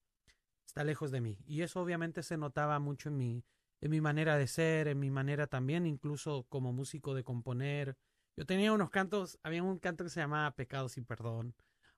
está 0.66 0.84
lejos 0.84 1.12
de 1.12 1.22
mí. 1.22 1.38
Y 1.46 1.62
eso 1.62 1.82
obviamente 1.82 2.24
se 2.24 2.38
notaba 2.38 2.78
mucho 2.80 3.10
en 3.10 3.18
mi, 3.18 3.46
en 3.80 3.92
mi 3.92 4.02
manera 4.02 4.38
de 4.38 4.48
ser, 4.48 4.90
en 4.90 5.00
mi 5.00 5.10
manera 5.10 5.48
también, 5.48 5.86
incluso 5.86 6.46
como 6.50 6.74
músico 6.74 7.14
de 7.14 7.24
componer. 7.24 7.98
Yo 8.36 8.46
tenía 8.46 8.74
unos 8.74 8.90
cantos, 8.90 9.40
había 9.44 9.64
un 9.64 9.80
canto 9.80 10.04
que 10.04 10.10
se 10.10 10.20
llamaba 10.20 10.56
Pecados 10.56 10.98
y 10.98 11.02
Perdón, 11.02 11.56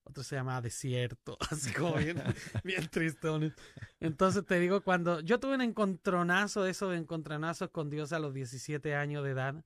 otro 0.08 0.24
se 0.24 0.36
llama 0.36 0.62
Desierto, 0.62 1.38
así 1.52 1.74
como 1.74 1.96
bien, 1.96 2.17
bien 2.63 2.88
tristón. 2.89 3.54
Entonces 4.00 4.46
te 4.46 4.60
digo, 4.60 4.82
cuando 4.82 5.20
yo 5.20 5.39
tuve 5.39 5.56
un 5.56 5.62
encontronazo, 5.62 6.65
esos 6.65 6.96
encontronazos 6.96 7.70
con 7.70 7.89
Dios 7.89 8.13
a 8.13 8.20
los 8.20 8.34
17 8.34 8.96
años 8.96 9.24
de 9.24 9.32
edad, 9.32 9.65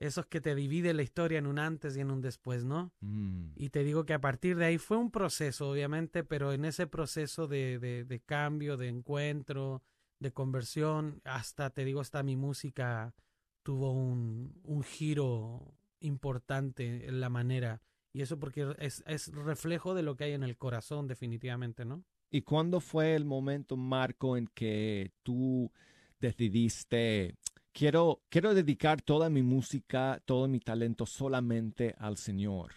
esos 0.00 0.26
que 0.26 0.40
te 0.40 0.54
dividen 0.54 0.96
la 0.96 1.02
historia 1.02 1.38
en 1.38 1.46
un 1.46 1.58
antes 1.58 1.96
y 1.96 2.00
en 2.00 2.10
un 2.10 2.20
después, 2.20 2.64
¿no? 2.64 2.92
Mm. 3.00 3.52
Y 3.54 3.70
te 3.70 3.84
digo 3.84 4.04
que 4.04 4.14
a 4.14 4.20
partir 4.20 4.56
de 4.56 4.64
ahí 4.64 4.78
fue 4.78 4.96
un 4.96 5.12
proceso, 5.12 5.70
obviamente, 5.70 6.24
pero 6.24 6.52
en 6.52 6.64
ese 6.64 6.88
proceso 6.88 7.46
de, 7.46 7.78
de, 7.78 8.04
de 8.04 8.20
cambio, 8.20 8.76
de 8.76 8.88
encuentro, 8.88 9.82
de 10.18 10.32
conversión, 10.32 11.20
hasta, 11.24 11.70
te 11.70 11.84
digo, 11.84 12.00
hasta 12.00 12.22
mi 12.24 12.36
música 12.36 13.14
tuvo 13.62 13.92
un, 13.92 14.60
un 14.64 14.82
giro 14.82 15.76
importante 16.00 17.06
en 17.06 17.20
la 17.20 17.28
manera 17.28 17.80
y 18.12 18.22
eso 18.22 18.38
porque 18.38 18.74
es, 18.78 19.02
es 19.06 19.32
reflejo 19.32 19.94
de 19.94 20.02
lo 20.02 20.16
que 20.16 20.24
hay 20.24 20.32
en 20.32 20.42
el 20.42 20.56
corazón, 20.56 21.08
definitivamente, 21.08 21.84
¿no? 21.84 22.04
¿Y 22.30 22.42
cuándo 22.42 22.80
fue 22.80 23.14
el 23.14 23.24
momento, 23.24 23.76
Marco, 23.76 24.36
en 24.36 24.48
que 24.48 25.12
tú 25.22 25.70
decidiste, 26.18 27.36
quiero, 27.72 28.22
quiero 28.30 28.54
dedicar 28.54 29.02
toda 29.02 29.28
mi 29.28 29.42
música, 29.42 30.22
todo 30.24 30.48
mi 30.48 30.60
talento 30.60 31.04
solamente 31.04 31.94
al 31.98 32.16
Señor? 32.16 32.72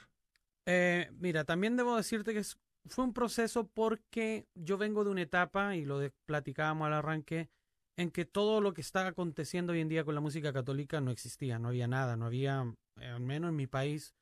Eh, 0.65 1.09
mira, 1.13 1.45
también 1.45 1.77
debo 1.77 1.95
decirte 1.95 2.33
que 2.33 2.43
fue 2.87 3.05
un 3.05 3.13
proceso 3.13 3.67
porque 3.67 4.47
yo 4.55 4.77
vengo 4.77 5.03
de 5.03 5.11
una 5.11 5.21
etapa, 5.21 5.75
y 5.75 5.85
lo 5.85 5.99
de, 5.99 6.11
platicábamos 6.25 6.87
al 6.87 6.93
arranque, 6.93 7.49
en 7.97 8.11
que 8.11 8.25
todo 8.25 8.59
lo 8.61 8.73
que 8.73 8.81
está 8.81 9.07
aconteciendo 9.07 9.73
hoy 9.73 9.79
en 9.79 9.87
día 9.87 10.03
con 10.03 10.15
la 10.15 10.21
música 10.21 10.51
católica 10.51 10.99
no 10.99 11.11
existía, 11.11 11.59
no 11.59 11.69
había 11.69 11.87
nada, 11.87 12.17
no 12.17 12.25
había, 12.25 12.73
eh, 12.99 13.07
al 13.07 13.21
menos 13.21 13.49
en 13.49 13.55
mi 13.55 13.67
país, 13.67 14.13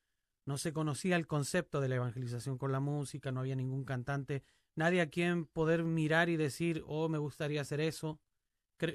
no 0.46 0.58
se 0.58 0.74
conocía 0.74 1.16
el 1.16 1.28
concepto 1.28 1.80
de 1.80 1.90
la 1.90 1.96
evangelización 1.96 2.58
con 2.58 2.72
la 2.72 2.80
música, 2.80 3.32
no 3.32 3.40
había 3.40 3.56
ningún 3.56 3.86
cantante, 3.86 4.44
nadie 4.76 5.02
a 5.02 5.10
quien 5.10 5.46
poder 5.46 5.84
mirar 5.84 6.30
y 6.30 6.38
decir, 6.38 6.84
oh, 6.86 7.10
me 7.10 7.18
gustaría 7.18 7.62
hacer 7.62 7.80
eso. 7.80 8.20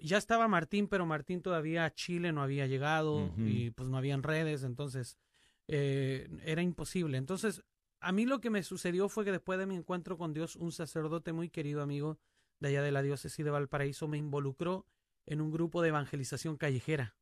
Ya 0.02 0.18
estaba 0.18 0.48
Martín, 0.48 0.88
pero 0.88 1.06
Martín 1.06 1.40
todavía 1.40 1.86
a 1.86 1.94
Chile 1.94 2.32
no 2.32 2.42
había 2.42 2.66
llegado 2.66 3.32
y 3.38 3.70
pues 3.70 3.88
no 3.88 3.96
habían 3.96 4.22
redes, 4.22 4.62
entonces 4.62 5.18
eh, 5.66 6.28
era 6.44 6.60
imposible. 6.60 7.16
Entonces, 7.16 7.62
a 8.00 8.12
mí 8.12 8.26
lo 8.26 8.40
que 8.40 8.50
me 8.50 8.62
sucedió 8.62 9.08
fue 9.08 9.24
que 9.24 9.32
después 9.32 9.58
de 9.58 9.66
mi 9.66 9.76
encuentro 9.76 10.18
con 10.18 10.34
Dios, 10.34 10.56
un 10.56 10.72
sacerdote 10.72 11.32
muy 11.32 11.48
querido 11.48 11.80
amigo 11.80 12.18
de 12.60 12.68
allá 12.68 12.82
de 12.82 12.92
la 12.92 13.02
diócesis 13.02 13.42
de 13.42 13.50
Valparaíso 13.50 14.08
me 14.08 14.18
involucró 14.18 14.84
en 15.24 15.40
un 15.40 15.50
grupo 15.50 15.80
de 15.80 15.88
evangelización 15.88 16.56
callejera 16.56 17.17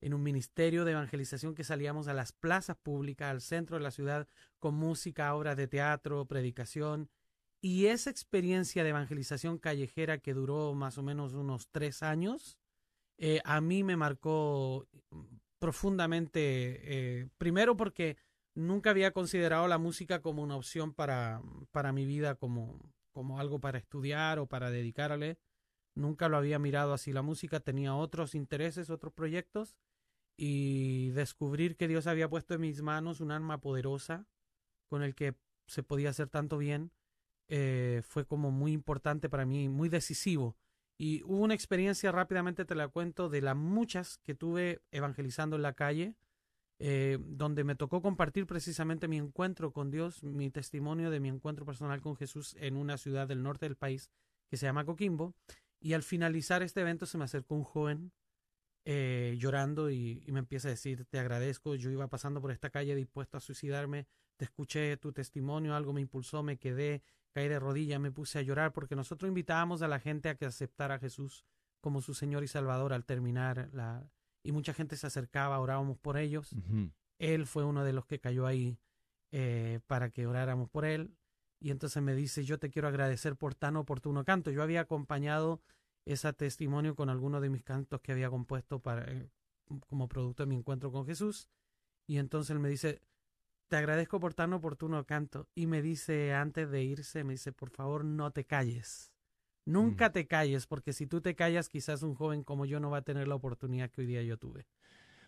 en 0.00 0.14
un 0.14 0.22
ministerio 0.22 0.84
de 0.84 0.92
evangelización 0.92 1.54
que 1.54 1.64
salíamos 1.64 2.08
a 2.08 2.14
las 2.14 2.32
plazas 2.32 2.76
públicas, 2.76 3.30
al 3.30 3.40
centro 3.40 3.76
de 3.76 3.82
la 3.82 3.90
ciudad, 3.90 4.28
con 4.58 4.74
música, 4.74 5.34
obras 5.34 5.56
de 5.56 5.66
teatro, 5.66 6.26
predicación. 6.26 7.10
Y 7.60 7.86
esa 7.86 8.10
experiencia 8.10 8.84
de 8.84 8.90
evangelización 8.90 9.58
callejera 9.58 10.18
que 10.18 10.34
duró 10.34 10.74
más 10.74 10.98
o 10.98 11.02
menos 11.02 11.34
unos 11.34 11.68
tres 11.70 12.02
años, 12.02 12.58
eh, 13.18 13.40
a 13.44 13.60
mí 13.60 13.82
me 13.82 13.96
marcó 13.96 14.86
profundamente, 15.58 17.20
eh, 17.20 17.28
primero 17.36 17.76
porque 17.76 18.16
nunca 18.54 18.90
había 18.90 19.12
considerado 19.12 19.66
la 19.66 19.78
música 19.78 20.22
como 20.22 20.42
una 20.42 20.56
opción 20.56 20.94
para, 20.94 21.42
para 21.72 21.92
mi 21.92 22.06
vida, 22.06 22.36
como, 22.36 22.78
como 23.10 23.40
algo 23.40 23.58
para 23.58 23.78
estudiar 23.78 24.38
o 24.38 24.46
para 24.46 24.70
dedicarle. 24.70 25.38
Nunca 25.96 26.28
lo 26.28 26.36
había 26.36 26.60
mirado 26.60 26.92
así. 26.92 27.12
La 27.12 27.22
música 27.22 27.58
tenía 27.58 27.96
otros 27.96 28.36
intereses, 28.36 28.88
otros 28.88 29.12
proyectos 29.12 29.76
y 30.40 31.10
descubrir 31.10 31.76
que 31.76 31.88
Dios 31.88 32.06
había 32.06 32.30
puesto 32.30 32.54
en 32.54 32.60
mis 32.60 32.80
manos 32.80 33.20
un 33.20 33.32
arma 33.32 33.60
poderosa 33.60 34.24
con 34.88 35.02
el 35.02 35.16
que 35.16 35.34
se 35.66 35.82
podía 35.82 36.10
hacer 36.10 36.28
tanto 36.28 36.56
bien, 36.58 36.92
eh, 37.48 38.02
fue 38.04 38.24
como 38.24 38.52
muy 38.52 38.72
importante 38.72 39.28
para 39.28 39.44
mí, 39.44 39.68
muy 39.68 39.88
decisivo. 39.88 40.56
Y 40.96 41.22
hubo 41.24 41.42
una 41.42 41.54
experiencia, 41.54 42.12
rápidamente 42.12 42.64
te 42.64 42.76
la 42.76 42.88
cuento, 42.88 43.28
de 43.28 43.42
las 43.42 43.56
muchas 43.56 44.18
que 44.18 44.34
tuve 44.34 44.80
evangelizando 44.92 45.56
en 45.56 45.62
la 45.62 45.72
calle, 45.72 46.14
eh, 46.78 47.18
donde 47.20 47.64
me 47.64 47.74
tocó 47.74 48.00
compartir 48.00 48.46
precisamente 48.46 49.08
mi 49.08 49.16
encuentro 49.16 49.72
con 49.72 49.90
Dios, 49.90 50.22
mi 50.22 50.50
testimonio 50.50 51.10
de 51.10 51.18
mi 51.18 51.28
encuentro 51.28 51.66
personal 51.66 52.00
con 52.00 52.14
Jesús 52.14 52.54
en 52.60 52.76
una 52.76 52.96
ciudad 52.96 53.26
del 53.26 53.42
norte 53.42 53.66
del 53.66 53.76
país 53.76 54.08
que 54.48 54.56
se 54.56 54.66
llama 54.66 54.84
Coquimbo. 54.84 55.34
Y 55.80 55.94
al 55.94 56.04
finalizar 56.04 56.62
este 56.62 56.80
evento 56.80 57.06
se 57.06 57.18
me 57.18 57.24
acercó 57.24 57.56
un 57.56 57.64
joven 57.64 58.12
eh, 58.90 59.36
llorando 59.36 59.90
y, 59.90 60.24
me 60.28 60.38
empieza 60.38 60.68
a 60.68 60.70
decir, 60.70 61.04
te 61.04 61.18
agradezco, 61.18 61.74
yo 61.74 61.90
iba 61.90 62.08
pasando 62.08 62.40
por 62.40 62.50
esta 62.50 62.70
calle 62.70 62.94
dispuesto 62.94 63.36
a 63.36 63.40
suicidarme, 63.40 64.06
te 64.38 64.46
escuché 64.46 64.96
tu 64.96 65.12
testimonio, 65.12 65.76
algo 65.76 65.92
me 65.92 66.00
impulsó, 66.00 66.42
me 66.42 66.56
quedé, 66.56 67.02
caí 67.34 67.48
de 67.48 67.58
rodillas, 67.58 68.00
me 68.00 68.10
puse 68.10 68.38
a 68.38 68.42
llorar 68.42 68.72
porque 68.72 68.96
nosotros 68.96 69.28
invitábamos 69.28 69.82
a 69.82 69.88
la 69.88 70.00
gente 70.00 70.30
a 70.30 70.36
que 70.36 70.46
aceptara 70.46 70.94
a 70.94 70.98
Jesús 70.98 71.44
como 71.82 72.00
su 72.00 72.14
Señor 72.14 72.44
y 72.44 72.48
Salvador 72.48 72.94
al 72.94 73.04
terminar 73.04 73.68
la... 73.74 74.10
y 74.42 74.52
mucha 74.52 74.72
gente 74.72 74.96
se 74.96 75.06
acercaba, 75.06 75.60
orábamos 75.60 75.98
por 75.98 76.16
ellos. 76.16 76.56
Él 77.18 77.46
fue 77.46 77.64
uno 77.64 77.84
de 77.84 77.92
los 77.92 78.06
que 78.06 78.20
cayó 78.20 78.46
ahí 78.46 78.78
eh, 79.32 79.80
para 79.86 80.08
que 80.08 80.26
oráramos 80.26 80.70
por 80.70 80.86
él. 80.86 81.14
Y 81.60 81.72
entonces 81.72 82.02
me 82.02 82.14
dice, 82.14 82.42
yo 82.42 82.58
te 82.58 82.70
quiero 82.70 82.88
agradecer 82.88 83.36
por 83.36 83.54
tan 83.54 83.76
oportuno 83.76 84.24
canto. 84.24 84.50
Yo 84.50 84.62
había 84.62 84.80
acompañado 84.80 85.60
ese 86.08 86.32
testimonio 86.32 86.96
con 86.96 87.10
algunos 87.10 87.42
de 87.42 87.50
mis 87.50 87.62
cantos 87.62 88.00
que 88.00 88.12
había 88.12 88.30
compuesto 88.30 88.80
para, 88.80 89.10
eh, 89.12 89.30
como 89.86 90.08
producto 90.08 90.42
de 90.42 90.48
mi 90.48 90.56
encuentro 90.56 90.90
con 90.90 91.06
Jesús. 91.06 91.48
Y 92.06 92.16
entonces 92.16 92.50
él 92.50 92.60
me 92.60 92.70
dice, 92.70 93.02
te 93.68 93.76
agradezco 93.76 94.18
por 94.18 94.32
tan 94.32 94.54
oportuno 94.54 95.04
canto. 95.04 95.48
Y 95.54 95.66
me 95.66 95.82
dice 95.82 96.32
antes 96.32 96.70
de 96.70 96.82
irse, 96.82 97.24
me 97.24 97.34
dice, 97.34 97.52
por 97.52 97.70
favor, 97.70 98.04
no 98.04 98.30
te 98.30 98.44
calles. 98.44 99.12
Nunca 99.66 100.10
te 100.10 100.26
calles, 100.26 100.66
porque 100.66 100.94
si 100.94 101.06
tú 101.06 101.20
te 101.20 101.34
callas, 101.34 101.68
quizás 101.68 102.02
un 102.02 102.14
joven 102.14 102.42
como 102.42 102.64
yo 102.64 102.80
no 102.80 102.88
va 102.88 102.98
a 102.98 103.02
tener 103.02 103.28
la 103.28 103.34
oportunidad 103.34 103.90
que 103.90 104.00
hoy 104.00 104.06
día 104.06 104.22
yo 104.22 104.38
tuve. 104.38 104.66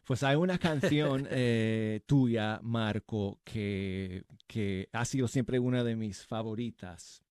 Pues 0.04 0.22
hay 0.22 0.36
una 0.36 0.56
canción 0.56 1.28
eh, 1.30 2.00
tuya, 2.06 2.58
Marco, 2.62 3.38
que, 3.44 4.24
que 4.46 4.88
ha 4.94 5.04
sido 5.04 5.28
siempre 5.28 5.58
una 5.58 5.84
de 5.84 5.94
mis 5.94 6.24
favoritas. 6.24 7.22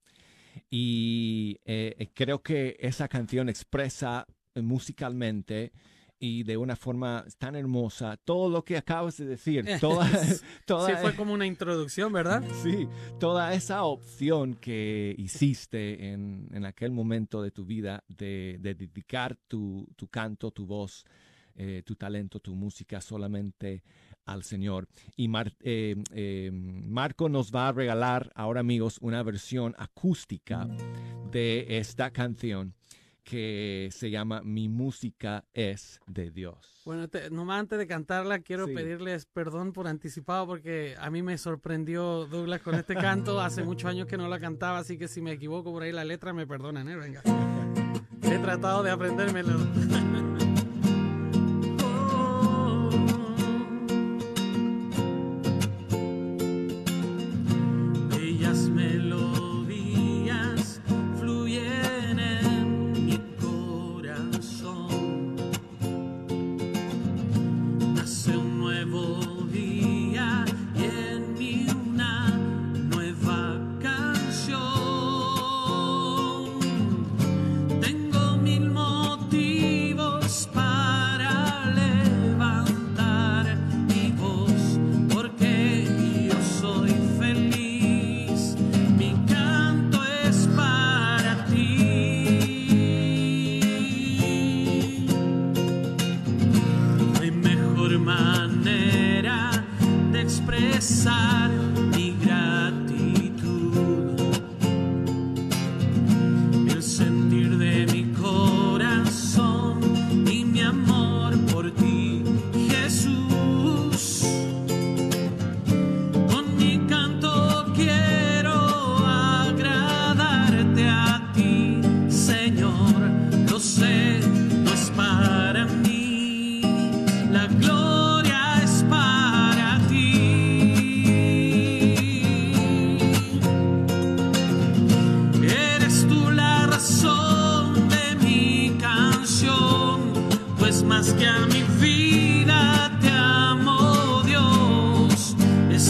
Y 0.70 1.60
eh, 1.66 2.10
creo 2.14 2.42
que 2.42 2.78
esa 2.80 3.08
canción 3.08 3.50
expresa 3.50 4.26
musicalmente 4.56 5.72
y 6.20 6.44
de 6.44 6.58
una 6.58 6.76
forma 6.76 7.26
tan 7.38 7.56
hermosa 7.56 8.18
todo 8.18 8.50
lo 8.50 8.64
que 8.64 8.78
acabas 8.78 9.18
de 9.18 9.26
decir. 9.26 9.66
Toda, 9.80 10.06
toda, 10.66 10.88
sí, 10.88 10.94
fue 11.02 11.16
como 11.16 11.34
una 11.34 11.46
introducción, 11.46 12.12
¿verdad? 12.12 12.44
Sí, 12.62 12.88
toda 13.20 13.54
esa 13.54 13.84
opción 13.84 14.56
que 14.56 15.16
hiciste 15.18 16.12
en, 16.12 16.50
en 16.54 16.66
aquel 16.66 16.92
momento 16.92 17.42
de 17.42 17.52
tu 17.52 17.66
vida 17.66 18.04
de, 18.10 18.58
de 18.60 18.76
dedicar 18.76 19.38
tu, 19.48 19.88
tu, 19.96 20.08
canto, 20.08 20.52
tu 20.52 20.66
voz, 20.66 21.06
eh, 21.56 21.84
tu 21.86 21.96
talento, 21.96 22.40
tu 22.40 22.54
música 22.54 23.00
solamente 23.00 23.84
al 24.32 24.44
Señor. 24.44 24.88
Y 25.16 25.28
Mar, 25.28 25.54
eh, 25.62 25.96
eh, 26.14 26.52
Marco 26.54 27.30
nos 27.30 27.54
va 27.54 27.70
a 27.70 27.72
regalar 27.72 28.32
ahora, 28.36 28.60
amigos, 28.60 28.98
una 29.02 29.24
versión 29.24 29.76
acústica 29.78 30.68
de 31.32 31.66
esta 31.78 32.12
canción 32.12 32.74
que 33.24 33.90
se 33.92 34.10
llama 34.10 34.42
Mi 34.44 34.70
música 34.70 35.46
es 35.54 36.00
de 36.08 36.32
Dios. 36.32 36.82
Bueno, 36.84 37.08
te, 37.08 37.30
nomás 37.30 37.60
antes 37.60 37.78
de 37.78 37.86
cantarla, 37.86 38.40
quiero 38.40 38.66
sí. 38.66 38.74
pedirles 38.74 39.28
perdón 39.28 39.72
por 39.72 39.88
anticipado 39.88 40.48
porque 40.48 40.96
a 41.00 41.12
mí 41.12 41.22
me 41.22 41.38
sorprendió 41.38 42.26
Douglas 42.26 42.62
con 42.62 42.74
este 42.74 42.96
canto. 42.96 43.40
Hace 43.40 43.64
muchos 43.64 43.88
años 43.88 44.08
que 44.08 44.18
no 44.18 44.28
la 44.28 44.40
cantaba, 44.40 44.80
así 44.80 44.98
que 44.98 45.08
si 45.08 45.22
me 45.22 45.32
equivoco 45.34 45.72
por 45.72 45.84
ahí 45.84 45.92
la 45.92 46.06
letra, 46.06 46.34
me 46.34 46.48
perdonan, 46.48 46.90
¿eh? 46.90 46.96
Venga. 46.96 47.22
He 48.24 48.40
tratado 48.40 48.82
de 48.82 48.90
aprendérmelo. 48.90 49.60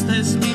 Con 0.10 0.49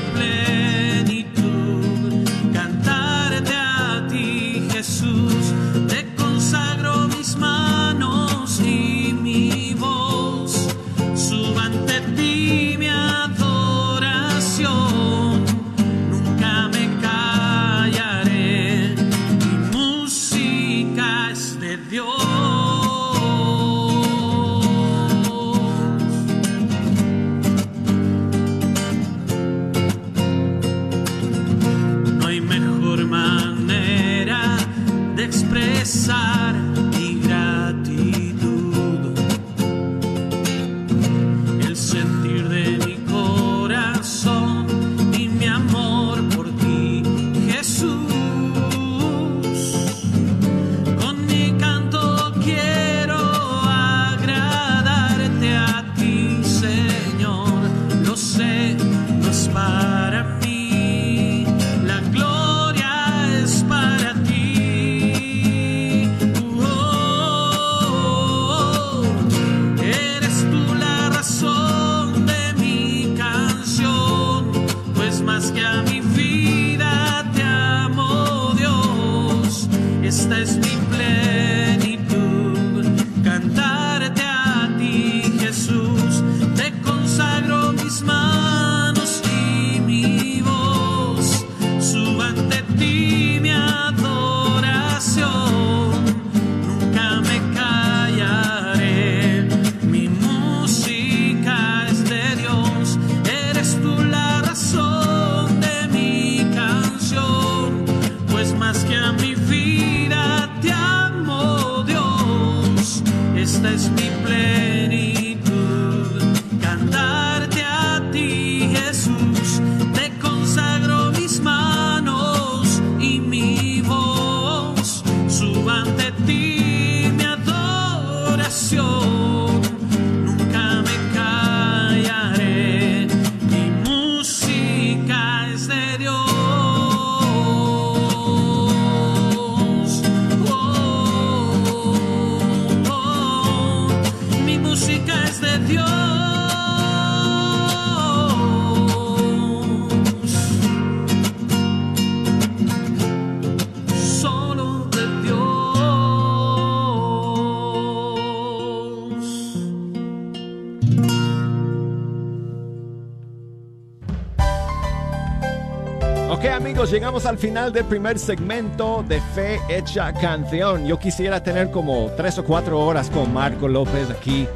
llegamos 166.94 167.26
al 167.26 167.38
final 167.38 167.72
del 167.72 167.84
primer 167.86 168.20
segmento 168.20 169.04
de 169.08 169.20
Fe 169.20 169.60
Hecha 169.68 170.12
Canción. 170.12 170.86
Yo 170.86 170.96
quisiera 170.96 171.42
tener 171.42 171.72
como 171.72 172.08
tres 172.16 172.38
o 172.38 172.44
cuatro 172.44 172.78
horas 172.78 173.10
con 173.10 173.34
Marco 173.34 173.66
López 173.66 174.10
aquí. 174.10 174.46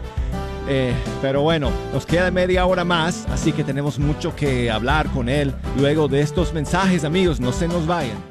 Eh, 0.69 0.95
pero 1.21 1.43
bueno, 1.43 1.73
nos 1.93 2.07
queda 2.07 2.31
media 2.31 2.65
hora 2.65 2.85
más, 2.85 3.27
así 3.29 3.51
que 3.53 3.65
tenemos 3.65 3.99
mucho 3.99 4.37
que 4.37 4.71
hablar 4.71 5.09
con 5.09 5.29
él 5.29 5.53
luego 5.77 6.07
de 6.07 6.21
estos 6.21 6.53
mensajes 6.55 7.03
amigos. 7.03 7.41
No 7.41 7.51
se 7.51 7.67
nos 7.67 7.89
vayan. 7.89 8.28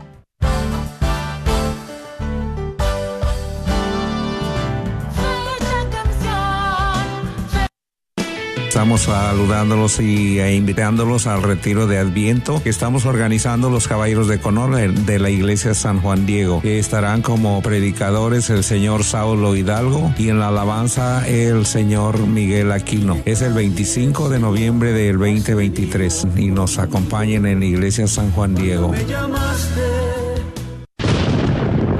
Estamos 8.78 9.02
saludándolos 9.02 10.00
y 10.00 10.40
e 10.40 10.54
invitándolos 10.54 11.26
al 11.26 11.42
retiro 11.42 11.88
de 11.88 11.98
Adviento 11.98 12.62
que 12.62 12.70
estamos 12.70 13.08
organizando 13.08 13.72
los 13.72 13.88
Caballeros 13.88 14.28
de 14.28 14.40
Conor 14.40 14.78
de 14.94 15.18
la 15.18 15.32
Iglesia 15.32 15.74
San 15.74 16.00
Juan 16.00 16.28
Diego, 16.28 16.62
que 16.62 16.78
estarán 16.78 17.24
como 17.24 17.60
predicadores 17.63 18.52
el 18.52 18.63
señor 18.63 19.04
Saulo 19.04 19.56
Hidalgo 19.56 20.13
y 20.20 20.30
en 20.30 20.38
la 20.38 20.50
alabanza 20.50 21.28
el 21.28 21.66
señor 21.66 22.20
Miguel 22.28 22.72
Aquino. 22.72 23.20
Es 23.26 23.42
el 23.42 23.54
25 23.54 24.30
de 24.30 24.38
noviembre 24.38 24.94
del 24.94 25.18
2023 25.18 26.28
y 26.36 26.52
nos 26.52 26.78
acompañen 26.78 27.48
en 27.48 27.62
la 27.62 27.66
Iglesia 27.66 28.06
San 28.06 28.30
Juan 28.30 28.54
Diego. 28.54 28.94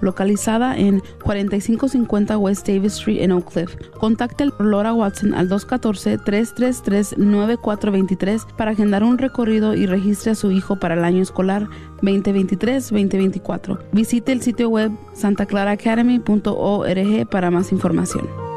localizada 0.00 0.76
en 0.76 1.00
4550 1.24 2.36
West 2.38 2.66
Davis 2.66 2.94
Street 2.94 3.22
en 3.22 3.30
Oak 3.32 3.52
Cliff. 3.52 3.76
Contacte 3.98 4.44
a 4.44 4.52
Laura 4.58 4.94
Watson 4.94 5.34
al 5.34 5.48
214-333-9423 5.48 8.46
para 8.56 8.70
agendar 8.72 9.04
un 9.04 9.18
recorrido 9.18 9.74
y 9.74 9.86
registre 9.86 10.32
a 10.32 10.34
su 10.34 10.50
hijo 10.50 10.76
para 10.76 10.94
el 10.94 11.04
año 11.04 11.22
escolar 11.22 11.68
2023-2024. 12.02 13.78
Visite 13.92 14.32
el 14.32 14.42
sitio 14.42 14.68
web 14.68 14.90
santaclaraacademy.org 15.14 17.28
para 17.28 17.50
más 17.50 17.72
información. 17.72 18.47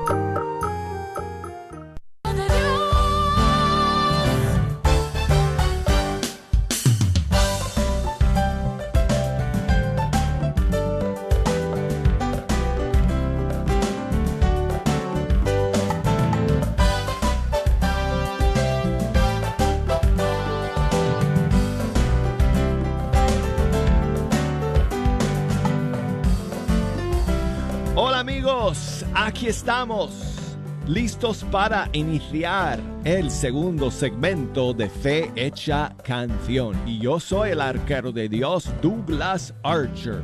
Para 31.51 31.87
iniciar 31.93 32.79
el 33.03 33.29
segundo 33.29 33.91
segmento 33.91 34.73
de 34.73 34.89
Fe 34.89 35.31
Hecha 35.35 35.93
Canción. 36.03 36.75
Y 36.87 36.97
yo 36.97 37.19
soy 37.19 37.51
el 37.51 37.61
arquero 37.61 38.11
de 38.11 38.27
Dios, 38.27 38.67
Douglas 38.81 39.53
Archer, 39.61 40.23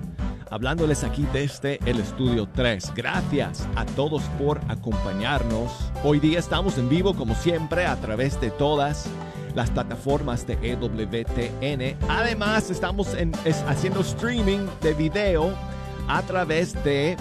hablándoles 0.50 1.04
aquí 1.04 1.24
desde 1.32 1.78
el 1.86 2.00
estudio 2.00 2.48
3. 2.52 2.94
Gracias 2.96 3.68
a 3.76 3.86
todos 3.86 4.24
por 4.40 4.60
acompañarnos. 4.70 5.72
Hoy 6.04 6.20
día 6.20 6.40
estamos 6.40 6.80
en 6.80 6.90
vivo 6.90 7.14
como 7.14 7.36
siempre 7.36 7.86
a 7.86 7.96
través 7.98 8.42
de 8.42 8.50
todas 8.50 9.08
las 9.54 9.70
plataformas 9.70 10.48
de 10.48 10.58
EWTN. 10.64 11.96
Además, 12.10 12.72
estamos 12.72 13.14
en- 13.14 13.34
es- 13.46 13.64
haciendo 13.68 14.00
streaming 14.02 14.66
de 14.82 14.96
video 14.96 15.52
a 16.08 16.24
través 16.24 16.74
de 16.84 17.16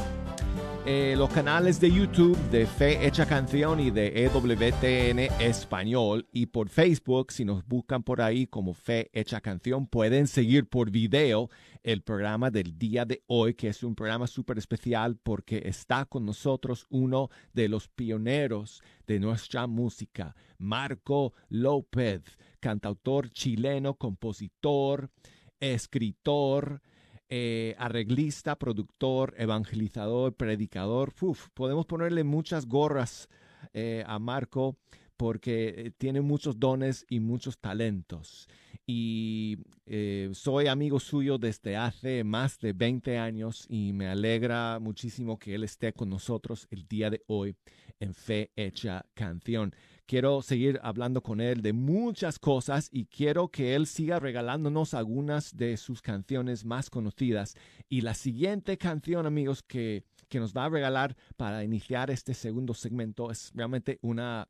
eh, 0.89 1.17
los 1.19 1.31
canales 1.31 1.81
de 1.81 1.91
YouTube 1.91 2.39
de 2.51 2.65
Fe 2.65 3.05
Hecha 3.05 3.27
Canción 3.27 3.81
y 3.81 3.91
de 3.91 4.25
EWTN 4.25 5.19
Español 5.41 6.29
y 6.33 6.47
por 6.47 6.69
Facebook, 6.69 7.33
si 7.33 7.45
nos 7.45 7.67
buscan 7.67 8.05
por 8.05 8.23
ahí 8.23 8.47
como 8.47 8.73
Fe 8.73 9.11
Hecha 9.13 9.41
Canción, 9.41 9.89
pueden 9.89 10.29
seguir 10.29 10.69
por 10.69 10.93
video 10.93 11.51
el 11.83 12.03
programa 12.03 12.53
del 12.53 12.79
día 12.79 13.05
de 13.05 13.25
hoy, 13.27 13.55
que 13.55 13.67
es 13.69 13.83
un 13.83 13.97
programa 13.97 14.29
súper 14.29 14.59
especial 14.59 15.17
porque 15.17 15.63
está 15.67 16.05
con 16.05 16.25
nosotros 16.25 16.87
uno 16.89 17.31
de 17.53 17.69
los 17.69 17.89
pioneros 17.89 18.81
de 19.09 19.19
nuestra 19.19 19.67
música, 19.67 20.37
Marco 20.57 21.35
López, 21.49 22.23
cantautor 22.61 23.31
chileno, 23.31 23.95
compositor, 23.95 25.11
escritor, 25.59 26.81
eh, 27.29 27.75
arreglista, 27.79 28.57
productor, 28.57 29.35
evangelizador, 29.37 30.35
predicador. 30.35 31.13
Podemos 31.55 31.87
ponerle 31.87 32.25
muchas 32.25 32.67
gorras 32.67 33.29
eh, 33.75 34.05
a 34.07 34.19
Marco 34.19 34.77
porque 35.17 35.75
eh, 35.77 35.91
tiene 35.97 36.21
muchos 36.21 36.59
dones 36.59 37.05
y 37.09 37.21
muchos 37.21 37.59
talentos. 37.59 38.49
y 38.89 39.59
eh, 39.87 40.31
soy 40.33 40.67
amigo 40.67 41.01
suyo 41.01 41.39
desde 41.39 41.77
hace 41.77 42.25
más 42.25 42.59
de 42.59 42.73
20 42.73 43.19
años 43.19 43.67
y 43.69 43.93
me 43.93 44.09
alegra 44.09 44.79
muchísimo 44.81 45.39
que 45.39 45.55
él 45.55 45.65
esté 45.65 45.93
con 45.93 46.11
nosotros 46.11 46.67
el 46.71 46.87
día 46.89 47.11
de 47.11 47.23
hoy 47.27 47.57
en 48.01 48.15
Fe 48.15 48.51
Hecha 48.57 49.07
Canción. 49.15 49.75
Quiero 50.07 50.41
seguir 50.41 50.79
hablando 50.85 51.21
con 51.21 51.41
él 51.41 51.63
de 51.63 51.73
muchas 51.73 52.39
cosas 52.39 52.89
y 52.93 53.07
quiero 53.07 53.49
que 53.49 53.75
él 53.75 53.89
siga 53.89 54.21
regalándonos 54.21 54.95
algunas 54.95 55.57
de 55.57 55.77
sus 55.77 56.01
canciones 56.01 56.65
más 56.65 56.91
conocidas. 56.91 57.57
Y 57.89 58.03
la 58.03 58.15
siguiente 58.15 58.79
canción, 58.79 59.27
amigos, 59.27 59.65
que, 59.65 60.05
que 60.29 60.39
nos 60.39 60.55
va 60.55 60.67
a 60.67 60.69
regalar 60.69 61.17
para 61.37 61.65
iniciar 61.65 62.11
este 62.11 62.35
segundo 62.35 62.73
segmento 62.73 63.33
es 63.33 63.51
realmente 63.53 63.99
una, 64.01 64.47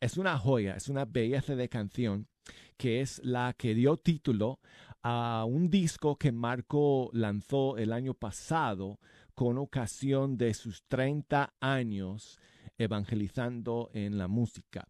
es 0.00 0.16
una 0.16 0.36
joya, 0.36 0.74
es 0.74 0.88
una 0.88 1.04
belleza 1.04 1.54
de 1.54 1.68
canción 1.68 2.26
que 2.76 3.00
es 3.00 3.20
la 3.22 3.54
que 3.56 3.74
dio 3.74 3.96
título 3.98 4.58
a 5.02 5.44
un 5.46 5.70
disco 5.70 6.16
que 6.16 6.32
Marco 6.32 7.10
lanzó 7.12 7.76
el 7.76 7.92
año 7.92 8.14
pasado 8.14 8.98
con 9.34 9.58
ocasión 9.58 10.36
de 10.36 10.54
sus 10.54 10.82
30 10.88 11.54
años 11.60 12.38
evangelizando 12.78 13.90
en 13.92 14.18
la 14.18 14.28
música. 14.28 14.88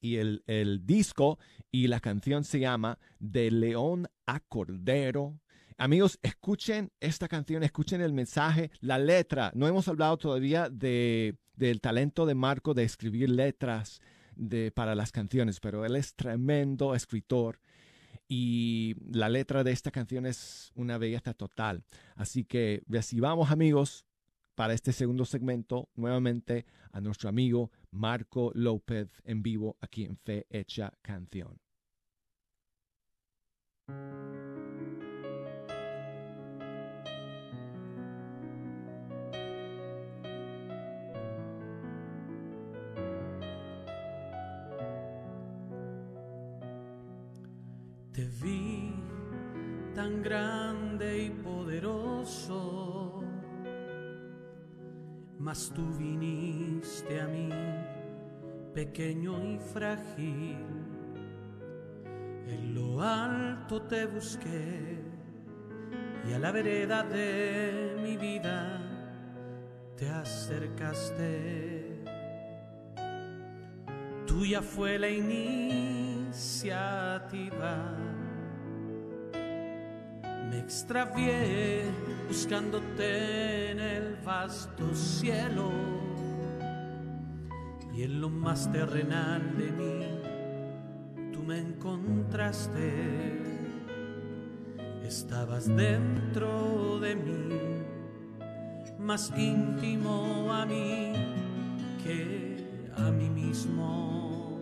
Y 0.00 0.16
el, 0.16 0.42
el 0.46 0.84
disco 0.84 1.38
y 1.70 1.86
la 1.86 2.00
canción 2.00 2.44
se 2.44 2.60
llama 2.60 2.98
De 3.18 3.50
León 3.50 4.08
a 4.26 4.40
Cordero. 4.40 5.38
Amigos, 5.78 6.18
escuchen 6.22 6.90
esta 7.00 7.28
canción, 7.28 7.62
escuchen 7.62 8.00
el 8.00 8.12
mensaje, 8.12 8.70
la 8.80 8.98
letra. 8.98 9.52
No 9.54 9.68
hemos 9.68 9.88
hablado 9.88 10.16
todavía 10.16 10.68
de, 10.68 11.36
del 11.54 11.80
talento 11.80 12.26
de 12.26 12.34
Marco 12.34 12.74
de 12.74 12.84
escribir 12.84 13.30
letras 13.30 14.00
de, 14.34 14.72
para 14.72 14.94
las 14.94 15.12
canciones, 15.12 15.60
pero 15.60 15.84
él 15.84 15.96
es 15.96 16.14
tremendo 16.14 16.94
escritor 16.94 17.60
y 18.28 18.96
la 19.10 19.28
letra 19.28 19.62
de 19.62 19.72
esta 19.72 19.90
canción 19.90 20.24
es 20.24 20.72
una 20.74 20.98
belleza 20.98 21.34
total. 21.34 21.84
Así 22.14 22.44
que 22.44 22.82
recibamos 22.88 23.50
amigos 23.50 24.06
para 24.54 24.74
este 24.74 24.92
segundo 24.92 25.24
segmento 25.24 25.88
nuevamente 25.94 26.66
a 26.92 27.00
nuestro 27.00 27.28
amigo 27.28 27.70
Marco 27.90 28.52
López 28.54 29.08
en 29.24 29.42
vivo 29.42 29.76
aquí 29.80 30.04
en 30.04 30.16
Fe 30.16 30.46
Hecha 30.50 30.92
Canción. 31.02 31.58
Te 48.12 48.26
vi 48.42 48.92
tan 49.94 50.22
grande 50.22 51.24
y 51.24 51.30
poderoso, 51.30 52.91
mas 55.42 55.72
tú 55.74 55.84
viniste 55.98 57.20
a 57.20 57.26
mí, 57.26 57.50
pequeño 58.72 59.44
y 59.44 59.58
frágil. 59.58 60.56
En 62.46 62.74
lo 62.76 63.02
alto 63.02 63.82
te 63.82 64.06
busqué 64.06 65.02
y 66.28 66.32
a 66.32 66.38
la 66.38 66.52
vereda 66.52 67.02
de 67.02 67.96
mi 68.00 68.16
vida 68.16 68.80
te 69.96 70.08
acercaste. 70.08 72.04
Tuya 74.24 74.62
fue 74.62 74.96
la 74.96 75.08
iniciativa. 75.08 76.22
Me 80.52 80.58
extravié 80.58 81.84
buscándote 82.28 83.70
en 83.70 83.80
el 83.80 84.16
vasto 84.22 84.94
cielo 84.94 85.70
y 87.94 88.02
en 88.02 88.20
lo 88.20 88.28
más 88.28 88.70
terrenal 88.70 89.56
de 89.56 89.72
mí 89.72 90.04
tú 91.32 91.42
me 91.42 91.58
encontraste. 91.58 93.40
Estabas 95.02 95.74
dentro 95.74 97.00
de 97.00 97.16
mí, 97.16 97.48
más 98.98 99.32
íntimo 99.34 100.52
a 100.52 100.66
mí 100.66 101.14
que 102.04 102.58
a 102.98 103.10
mí 103.10 103.30
mismo. 103.30 104.58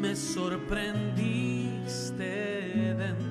Me 0.00 0.16
sorprendiste 0.16 2.55
dentro. 2.74 3.25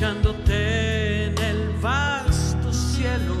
Buscándote 0.00 1.26
en 1.26 1.38
el 1.42 1.68
vasto 1.82 2.72
cielo 2.72 3.34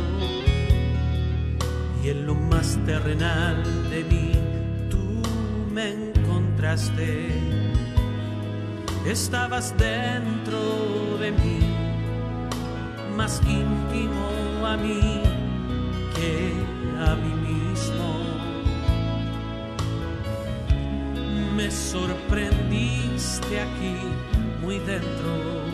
y 2.04 2.10
en 2.10 2.26
lo 2.26 2.34
más 2.34 2.78
terrenal 2.84 3.62
de 3.88 4.04
mí 4.04 4.32
tú 4.90 5.22
me 5.72 5.92
encontraste. 5.92 7.30
Estabas 9.06 9.74
dentro 9.78 11.16
de 11.18 11.30
mí, 11.30 11.60
más 13.16 13.40
íntimo 13.46 14.66
a 14.66 14.76
mí 14.76 15.22
que 16.14 16.52
a 17.06 17.14
mí 17.16 17.32
mismo. 17.54 18.18
Me 21.56 21.70
sorprendiste 21.70 23.60
aquí, 23.60 23.96
muy 24.60 24.78
dentro. 24.80 25.69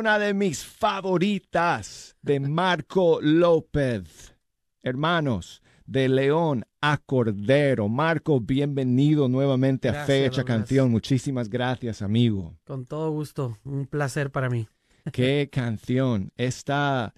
Una 0.00 0.18
de 0.18 0.32
mis 0.32 0.64
favoritas 0.64 2.16
de 2.22 2.40
Marco 2.40 3.18
López. 3.20 4.34
Hermanos, 4.82 5.60
de 5.84 6.08
León 6.08 6.64
a 6.80 6.96
Cordero. 6.96 7.86
Marco, 7.90 8.40
bienvenido 8.40 9.28
nuevamente 9.28 9.90
a 9.90 10.06
Fecha. 10.06 10.42
Canción. 10.42 10.90
Muchísimas 10.90 11.50
gracias, 11.50 12.00
amigo. 12.00 12.56
Con 12.64 12.86
todo 12.86 13.10
gusto, 13.10 13.58
un 13.62 13.84
placer 13.84 14.30
para 14.30 14.48
mí. 14.48 14.66
Qué 15.12 15.50
canción. 15.52 16.32
Esta 16.38 17.12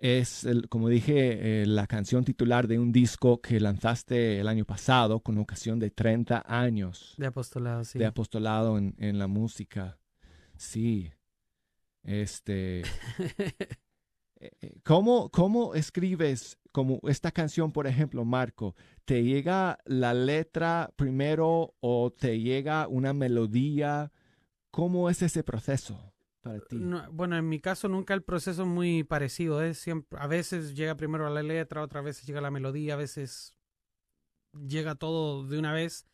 es, 0.00 0.48
como 0.68 0.88
dije, 0.88 1.62
eh, 1.62 1.66
la 1.66 1.86
canción 1.86 2.24
titular 2.24 2.66
de 2.66 2.80
un 2.80 2.90
disco 2.90 3.40
que 3.40 3.60
lanzaste 3.60 4.40
el 4.40 4.48
año 4.48 4.64
pasado 4.64 5.20
con 5.20 5.38
ocasión 5.38 5.78
de 5.78 5.90
30 5.90 6.42
años 6.44 7.14
De 7.18 7.26
apostolado, 7.26 7.84
sí. 7.84 8.00
de 8.00 8.06
apostolado 8.06 8.78
en, 8.78 8.96
en 8.98 9.20
la 9.20 9.28
música. 9.28 10.00
Sí. 10.56 11.12
Este. 12.06 12.82
eh, 14.38 14.50
eh, 14.60 14.74
¿Cómo, 14.84 15.28
¿Cómo 15.30 15.74
escribes 15.74 16.56
como 16.70 17.00
esta 17.08 17.32
canción, 17.32 17.72
por 17.72 17.88
ejemplo, 17.88 18.24
Marco? 18.24 18.76
¿Te 19.04 19.24
llega 19.24 19.78
la 19.84 20.14
letra 20.14 20.92
primero 20.96 21.74
o 21.80 22.12
te 22.12 22.38
llega 22.38 22.86
una 22.86 23.12
melodía? 23.12 24.12
¿Cómo 24.70 25.10
es 25.10 25.20
ese 25.22 25.42
proceso 25.42 26.14
para 26.42 26.60
ti? 26.60 26.76
No, 26.76 27.10
bueno, 27.10 27.36
en 27.36 27.48
mi 27.48 27.58
caso 27.58 27.88
nunca 27.88 28.14
el 28.14 28.22
proceso 28.22 28.62
es 28.62 28.68
muy 28.68 29.02
parecido. 29.02 29.60
Es 29.60 29.78
siempre, 29.78 30.18
a 30.20 30.28
veces 30.28 30.76
llega 30.76 30.96
primero 30.96 31.28
la 31.28 31.42
letra, 31.42 31.82
otras 31.82 32.04
veces 32.04 32.24
llega 32.24 32.40
la 32.40 32.52
melodía, 32.52 32.94
a 32.94 32.98
veces 32.98 33.56
llega 34.52 34.94
todo 34.94 35.44
de 35.44 35.58
una 35.58 35.72
vez. 35.72 36.06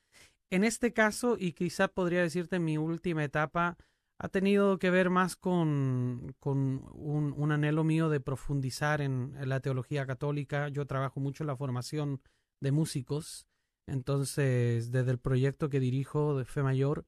En 0.49 0.65
este 0.65 0.95
caso, 0.95 1.37
y 1.39 1.53
quizá 1.53 1.89
podría 1.89 2.23
decirte 2.23 2.57
en 2.57 2.65
mi 2.65 2.79
última 2.79 3.25
etapa, 3.25 3.77
ha 4.23 4.29
tenido 4.29 4.79
que 4.79 4.91
ver 4.91 5.11
más 5.11 5.35
con, 5.35 6.37
con 6.39 6.89
un, 6.95 7.51
anhelo 7.51 7.83
mío 7.83 8.09
de 8.09 8.21
profundizar 8.21 9.01
en, 9.01 9.35
en 9.37 9.49
la 9.49 9.59
teología 9.59 10.07
católica. 10.07 10.69
Yo 10.69 10.87
trabajo 10.87 11.19
mucho 11.19 11.43
en 11.43 11.49
la 11.49 11.57
formación 11.57 12.23
de 12.61 12.71
músicos, 12.71 13.49
entonces 13.89 14.93
desde 14.93 15.11
el 15.11 15.19
proyecto 15.19 15.69
que 15.69 15.81
dirijo 15.81 16.39
de 16.39 16.45
Fe 16.45 16.63
Mayor, 16.63 17.05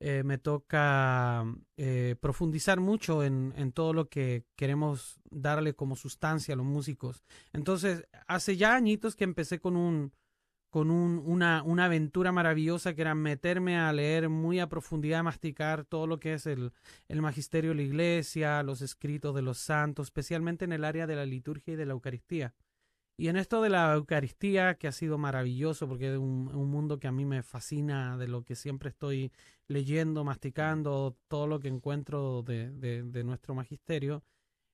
eh, 0.00 0.22
me 0.24 0.38
toca 0.38 1.44
eh, 1.76 2.16
profundizar 2.18 2.80
mucho 2.80 3.22
en, 3.22 3.52
en 3.58 3.72
todo 3.72 3.92
lo 3.92 4.08
que 4.08 4.46
queremos 4.56 5.20
darle 5.30 5.74
como 5.74 5.96
sustancia 5.96 6.54
a 6.54 6.56
los 6.56 6.66
músicos. 6.66 7.24
Entonces, 7.52 8.08
hace 8.26 8.56
ya 8.56 8.74
añitos 8.74 9.16
que 9.16 9.24
empecé 9.24 9.60
con 9.60 9.76
un 9.76 10.14
con 10.74 10.90
un- 10.90 11.22
una, 11.24 11.60
aventura 11.84 12.32
maravillosa 12.32 12.94
que 12.94 13.02
era 13.02 13.14
meterme 13.14 13.76
a 13.78 13.92
leer 13.92 14.28
muy 14.28 14.58
a 14.58 14.68
profundidad, 14.68 15.22
masticar 15.22 15.84
todo 15.84 16.08
lo 16.08 16.18
que 16.18 16.34
es 16.34 16.46
el, 16.46 16.72
el 17.06 17.22
magisterio 17.22 17.70
de 17.70 17.76
la 17.76 17.82
iglesia, 17.82 18.60
los 18.64 18.82
escritos 18.82 19.36
de 19.36 19.42
los 19.42 19.58
santos, 19.58 20.08
especialmente 20.08 20.64
en 20.64 20.72
el 20.72 20.82
área 20.84 21.06
de 21.06 21.14
la 21.14 21.26
liturgia 21.26 21.74
y 21.74 21.76
de 21.76 21.86
la 21.86 21.92
Eucaristía. 21.92 22.54
Y 23.16 23.28
en 23.28 23.36
esto 23.36 23.62
de 23.62 23.70
la 23.70 23.94
Eucaristía, 23.94 24.74
que 24.74 24.88
ha 24.88 24.92
sido 24.92 25.16
maravilloso, 25.16 25.88
porque 25.88 26.12
es 26.14 26.18
un, 26.18 26.50
un 26.52 26.70
mundo 26.70 26.98
que 26.98 27.06
a 27.06 27.12
mí 27.12 27.24
me 27.24 27.44
fascina, 27.44 28.16
de 28.18 28.26
lo 28.28 28.42
que 28.44 28.56
siempre 28.56 28.88
estoy 28.90 29.30
leyendo, 29.68 30.24
masticando, 30.24 31.16
todo 31.28 31.46
lo 31.46 31.60
que 31.60 31.68
encuentro 31.68 32.42
de, 32.42 32.72
de- 32.72 33.04
de 33.04 33.24
nuestro 33.24 33.54
magisterio, 33.54 34.24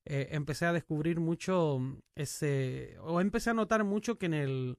eh, 0.07 0.29
empecé 0.33 0.67
a 0.67 0.73
descubrir 0.73 1.21
mucho 1.21 1.79
ese, 2.15 2.97
o 3.03 3.21
empecé 3.21 3.51
a 3.51 3.55
notar 3.55 3.85
mucho 3.85 4.19
que 4.19 4.27
en 4.27 4.35
el, 4.35 4.79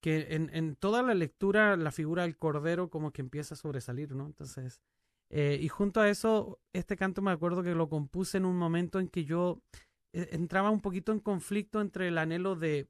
que 0.00 0.28
en, 0.30 0.50
en 0.54 0.76
toda 0.76 1.02
la 1.02 1.14
lectura 1.14 1.76
la 1.76 1.90
figura 1.92 2.22
del 2.22 2.36
cordero 2.36 2.90
como 2.90 3.12
que 3.12 3.22
empieza 3.22 3.54
a 3.54 3.58
sobresalir, 3.58 4.14
¿no? 4.14 4.26
Entonces, 4.26 4.80
eh, 5.30 5.58
y 5.60 5.68
junto 5.68 6.00
a 6.00 6.08
eso, 6.08 6.60
este 6.72 6.96
canto 6.96 7.20
me 7.22 7.30
acuerdo 7.30 7.62
que 7.62 7.74
lo 7.74 7.88
compuse 7.88 8.38
en 8.38 8.44
un 8.44 8.56
momento 8.56 8.98
en 8.98 9.08
que 9.08 9.24
yo 9.24 9.60
eh, 10.12 10.28
entraba 10.32 10.70
un 10.70 10.80
poquito 10.80 11.12
en 11.12 11.20
conflicto 11.20 11.80
entre 11.80 12.08
el 12.08 12.18
anhelo 12.18 12.56
de, 12.56 12.88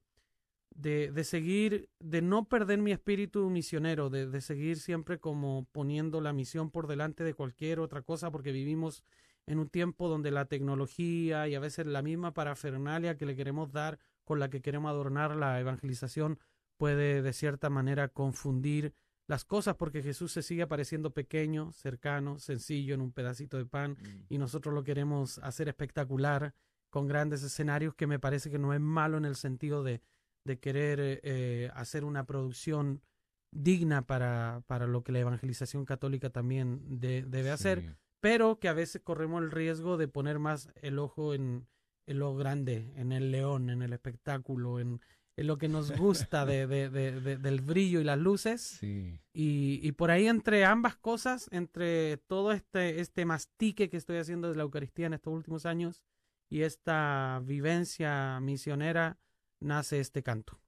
de, 0.70 1.10
de 1.10 1.24
seguir, 1.24 1.88
de 1.98 2.22
no 2.22 2.48
perder 2.48 2.78
mi 2.78 2.92
espíritu 2.92 3.50
misionero, 3.50 4.10
de, 4.10 4.26
de 4.26 4.40
seguir 4.40 4.78
siempre 4.78 5.18
como 5.18 5.66
poniendo 5.72 6.20
la 6.20 6.32
misión 6.32 6.70
por 6.70 6.86
delante 6.86 7.24
de 7.24 7.34
cualquier 7.34 7.80
otra 7.80 8.02
cosa, 8.02 8.30
porque 8.30 8.52
vivimos 8.52 9.02
en 9.46 9.58
un 9.58 9.68
tiempo 9.68 10.08
donde 10.08 10.30
la 10.30 10.44
tecnología 10.44 11.48
y 11.48 11.54
a 11.54 11.60
veces 11.60 11.86
la 11.86 12.02
misma 12.02 12.34
parafernalia 12.34 13.16
que 13.16 13.26
le 13.26 13.34
queremos 13.34 13.72
dar, 13.72 13.98
con 14.24 14.38
la 14.38 14.50
que 14.50 14.60
queremos 14.60 14.90
adornar 14.90 15.34
la 15.34 15.58
evangelización, 15.58 16.38
puede 16.78 17.20
de 17.20 17.32
cierta 17.34 17.68
manera 17.68 18.08
confundir 18.08 18.94
las 19.26 19.44
cosas 19.44 19.76
porque 19.76 20.02
Jesús 20.02 20.32
se 20.32 20.42
sigue 20.42 20.62
apareciendo 20.62 21.10
pequeño, 21.12 21.70
cercano, 21.72 22.38
sencillo 22.38 22.94
en 22.94 23.02
un 23.02 23.12
pedacito 23.12 23.58
de 23.58 23.66
pan 23.66 23.98
y 24.30 24.38
nosotros 24.38 24.74
lo 24.74 24.84
queremos 24.84 25.38
hacer 25.40 25.68
espectacular 25.68 26.54
con 26.88 27.06
grandes 27.06 27.42
escenarios 27.42 27.94
que 27.94 28.06
me 28.06 28.18
parece 28.18 28.50
que 28.50 28.58
no 28.58 28.72
es 28.72 28.80
malo 28.80 29.18
en 29.18 29.26
el 29.26 29.36
sentido 29.36 29.82
de, 29.82 30.00
de 30.46 30.58
querer 30.58 30.98
eh, 31.00 31.20
eh, 31.22 31.70
hacer 31.74 32.04
una 32.04 32.24
producción 32.24 33.02
digna 33.50 34.06
para, 34.06 34.62
para 34.66 34.86
lo 34.86 35.02
que 35.02 35.12
la 35.12 35.18
evangelización 35.20 35.84
católica 35.84 36.30
también 36.30 37.00
de- 37.00 37.22
debe 37.26 37.50
hacer, 37.50 37.80
Sí. 37.82 37.88
pero 38.20 38.58
que 38.58 38.68
a 38.68 38.72
veces 38.72 39.02
corremos 39.02 39.42
el 39.42 39.50
riesgo 39.50 39.96
de 39.98 40.08
poner 40.08 40.38
más 40.38 40.70
el 40.80 40.98
ojo 40.98 41.34
en, 41.34 41.66
en 42.06 42.18
lo 42.18 42.34
grande, 42.34 42.92
en 42.96 43.12
el 43.12 43.30
león, 43.30 43.68
en 43.68 43.82
el 43.82 43.92
espectáculo, 43.92 44.80
en, 44.80 45.00
en 45.38 45.46
lo 45.46 45.56
que 45.56 45.68
nos 45.68 45.92
gusta 45.96 46.44
de, 46.44 46.66
de- 46.66 46.90
de- 46.90 47.20
de- 47.20 47.36
del 47.36 47.60
brillo 47.60 48.00
y 48.00 48.04
las 48.04 48.18
luces. 48.18 48.60
Sí. 48.60 49.20
Y, 49.32 49.78
y 49.82 49.92
por 49.92 50.10
ahí 50.10 50.26
entre 50.26 50.64
ambas 50.64 50.96
cosas, 50.96 51.48
entre 51.52 52.16
todo 52.16 52.50
este, 52.52 53.00
este 53.00 53.24
mastique 53.24 53.88
que 53.88 53.96
estoy 53.96 54.16
haciendo 54.16 54.48
de 54.50 54.56
la 54.56 54.64
Eucaristía 54.64 55.06
en 55.06 55.14
estos 55.14 55.32
últimos 55.32 55.64
años 55.64 56.02
y 56.50 56.62
esta 56.62 57.40
vivencia 57.44 58.40
misionera, 58.40 59.18
nace 59.60 60.00
este 60.00 60.22
canto. 60.22 60.58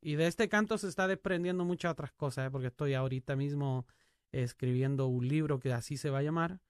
Y 0.00 0.14
de 0.16 0.26
este 0.26 0.48
canto 0.48 0.78
se 0.78 0.88
está 0.88 1.06
desprendiendo 1.08 1.64
muchas 1.64 1.92
otras 1.92 2.12
cosas, 2.12 2.46
¿eh? 2.46 2.50
porque 2.50 2.68
estoy 2.68 2.94
ahorita 2.94 3.36
mismo 3.36 3.86
escribiendo 4.32 5.06
un 5.06 5.28
libro 5.28 5.60
que 5.60 5.72
así 5.72 5.96
se 5.96 6.10
va 6.10 6.18
a 6.18 6.22
llamar, 6.22 6.60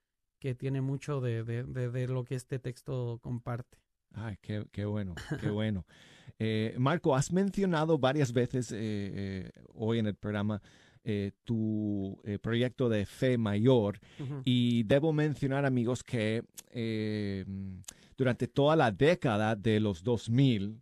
que 0.40 0.54
tiene 0.54 0.80
mucho 0.80 1.20
de, 1.20 1.44
de- 1.44 1.64
de- 1.64 1.90
de 1.90 2.08
lo 2.08 2.24
que 2.24 2.34
este 2.34 2.58
texto 2.58 3.18
comparte. 3.22 3.78
Ay, 4.12 4.38
qué, 4.42 4.66
qué 4.72 4.84
bueno, 4.84 5.14
qué 5.40 5.50
bueno. 5.50 5.84
Eh, 6.38 6.74
Marco, 6.78 7.14
has 7.14 7.32
mencionado 7.32 7.98
varias 7.98 8.32
veces 8.32 8.72
eh, 8.72 8.76
eh, 8.80 9.50
hoy 9.74 9.98
en 9.98 10.06
el 10.06 10.14
programa 10.14 10.60
eh, 11.04 11.32
tu 11.44 12.18
eh, 12.24 12.38
proyecto 12.38 12.88
de 12.88 13.04
fe 13.06 13.36
mayor 13.36 14.00
y 14.44 14.84
debo 14.84 15.12
mencionar, 15.12 15.64
amigos, 15.66 16.02
que 16.02 16.42
eh, 16.70 17.44
durante 18.16 18.48
toda 18.48 18.74
la 18.74 18.90
década 18.90 19.54
de 19.54 19.80
los 19.80 20.02
2000, 20.02 20.80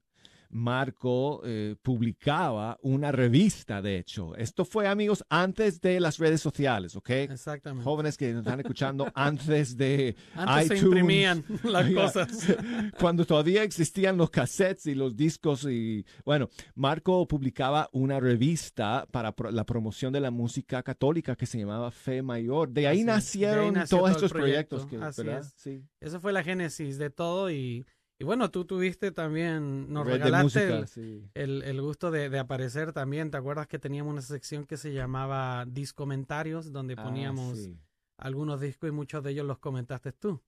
Marco 0.53 1.41
eh, 1.45 1.77
publicaba 1.83 2.79
una 2.83 3.11
revista, 3.11 3.83
de 3.83 3.99
hecho. 3.99 4.37
Esto 4.37 4.65
fue, 4.65 4.87
amigos, 4.87 5.25
antes 5.29 5.81
de 5.81 5.99
las 5.99 6.19
redes 6.19 6.41
sociales, 6.41 6.95
¿ok? 6.95 7.11
Exactamente. 7.11 7.85
Jóvenes 7.85 8.17
que 8.17 8.33
nos 8.33 8.45
están 8.45 8.61
escuchando 8.61 9.11
antes 9.15 9.77
de 9.77 10.15
Antes 10.35 10.69
se 10.69 10.75
iTunes. 10.77 10.83
imprimían 10.85 11.45
las 11.65 11.91
cosas. 11.91 12.47
Cuando 13.01 13.25
todavía 13.25 13.63
existían 13.63 14.17
los 14.17 14.31
cassettes 14.31 14.87
y 14.87 14.95
los 14.95 15.17
discos 15.17 15.65
y 15.65 16.05
bueno, 16.25 16.49
Marco 16.75 17.27
publicaba 17.27 17.89
una 17.93 18.21
revista 18.21 19.07
para 19.11 19.33
pro- 19.35 19.51
la 19.51 19.65
promoción 19.65 20.13
de 20.13 20.21
la 20.21 20.31
música 20.31 20.83
católica 20.83 21.35
que 21.35 21.47
se 21.47 21.59
llamaba 21.59 21.91
Fe 21.91 22.23
Mayor. 22.23 22.69
De 22.71 22.87
ahí 22.87 23.03
Así 23.09 23.43
es. 23.45 23.51
De 23.51 23.59
ahí 23.59 23.71
nacieron 23.73 23.89
todos 23.89 24.11
estos 24.11 24.31
proyectos, 24.33 24.83
proyecto. 24.87 24.99
que, 25.01 25.05
Así 25.05 25.23
¿verdad? 25.23 25.41
es. 25.41 25.55
Sí. 25.57 25.83
Eso 26.01 26.21
fue 26.21 26.33
la 26.33 26.45
génesis 26.45 26.99
de 26.99 27.11
todo 27.11 27.51
y, 27.51 27.85
y 28.23 28.25
bueno, 28.25 28.53
tú 28.53 28.65
tuviste 28.65 29.11
también, 29.11 29.93
nos 29.93 30.07
Red 30.07 30.13
regalaste 30.13 30.45
música, 30.45 30.79
el, 30.79 30.87
sí. 30.87 31.29
el- 31.35 31.63
el 31.65 31.83
gusto 31.83 32.13
de, 32.13 32.31
de 32.31 32.39
aparecer 32.39 32.93
también. 32.93 33.33
¿Te 33.33 33.37
acuerdas 33.37 33.67
que 33.67 33.81
teníamos 33.81 34.13
una 34.13 34.23
sección 34.23 34.65
que 34.65 34.77
se 34.77 34.93
llamaba 34.93 35.65
Discomentarios, 35.67 36.71
donde 36.73 36.95
Ah, 36.97 37.03
poníamos 37.03 37.59
sí. 37.59 37.77
algunos 38.19 38.61
discos 38.61 38.89
y 38.91 38.93
muchos 38.93 39.25
de 39.25 39.33
ellos 39.33 39.45
los 39.45 39.59
comentaste 39.59 40.13
tú? 40.13 40.41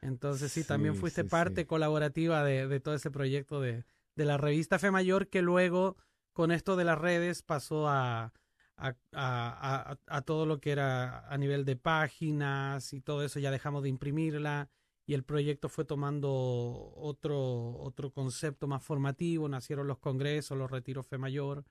Entonces 0.00 0.50
sí, 0.52 0.64
también 0.64 0.94
fuiste 0.94 1.22
parte 1.24 1.66
colaborativa 1.66 2.42
de, 2.42 2.66
de 2.66 2.80
todo 2.80 2.94
ese 2.94 3.10
proyecto 3.10 3.60
de, 3.60 3.84
de 4.16 4.24
la 4.24 4.38
revista 4.38 4.78
Fe 4.78 4.90
Mayor 4.90 5.28
que 5.28 5.42
luego 5.42 5.98
con 6.32 6.50
esto 6.50 6.76
de 6.76 6.84
las 6.84 6.96
redes 6.98 7.42
pasó 7.42 7.88
a- 7.88 8.32
a- 8.78 9.98
a 10.06 10.22
todo 10.22 10.46
lo 10.46 10.60
que 10.60 10.70
era 10.70 11.28
a 11.28 11.36
nivel 11.36 11.66
de 11.66 11.76
páginas 11.76 12.94
y 12.94 13.02
todo 13.02 13.22
eso, 13.22 13.38
ya 13.38 13.50
dejamos 13.50 13.82
de 13.82 13.90
imprimirla 13.90 14.70
y 15.08 15.14
el 15.14 15.24
proyecto 15.24 15.70
fue 15.70 15.86
tomando 15.86 16.30
otro, 16.94 17.78
otro 17.78 18.12
concepto 18.12 18.68
más 18.68 18.84
formativo, 18.84 19.48
nacieron 19.48 19.86
los 19.86 19.98
congresos, 19.98 20.58
los 20.58 20.70
retiros 20.70 21.06
Fe 21.06 21.16
Mayor 21.16 21.64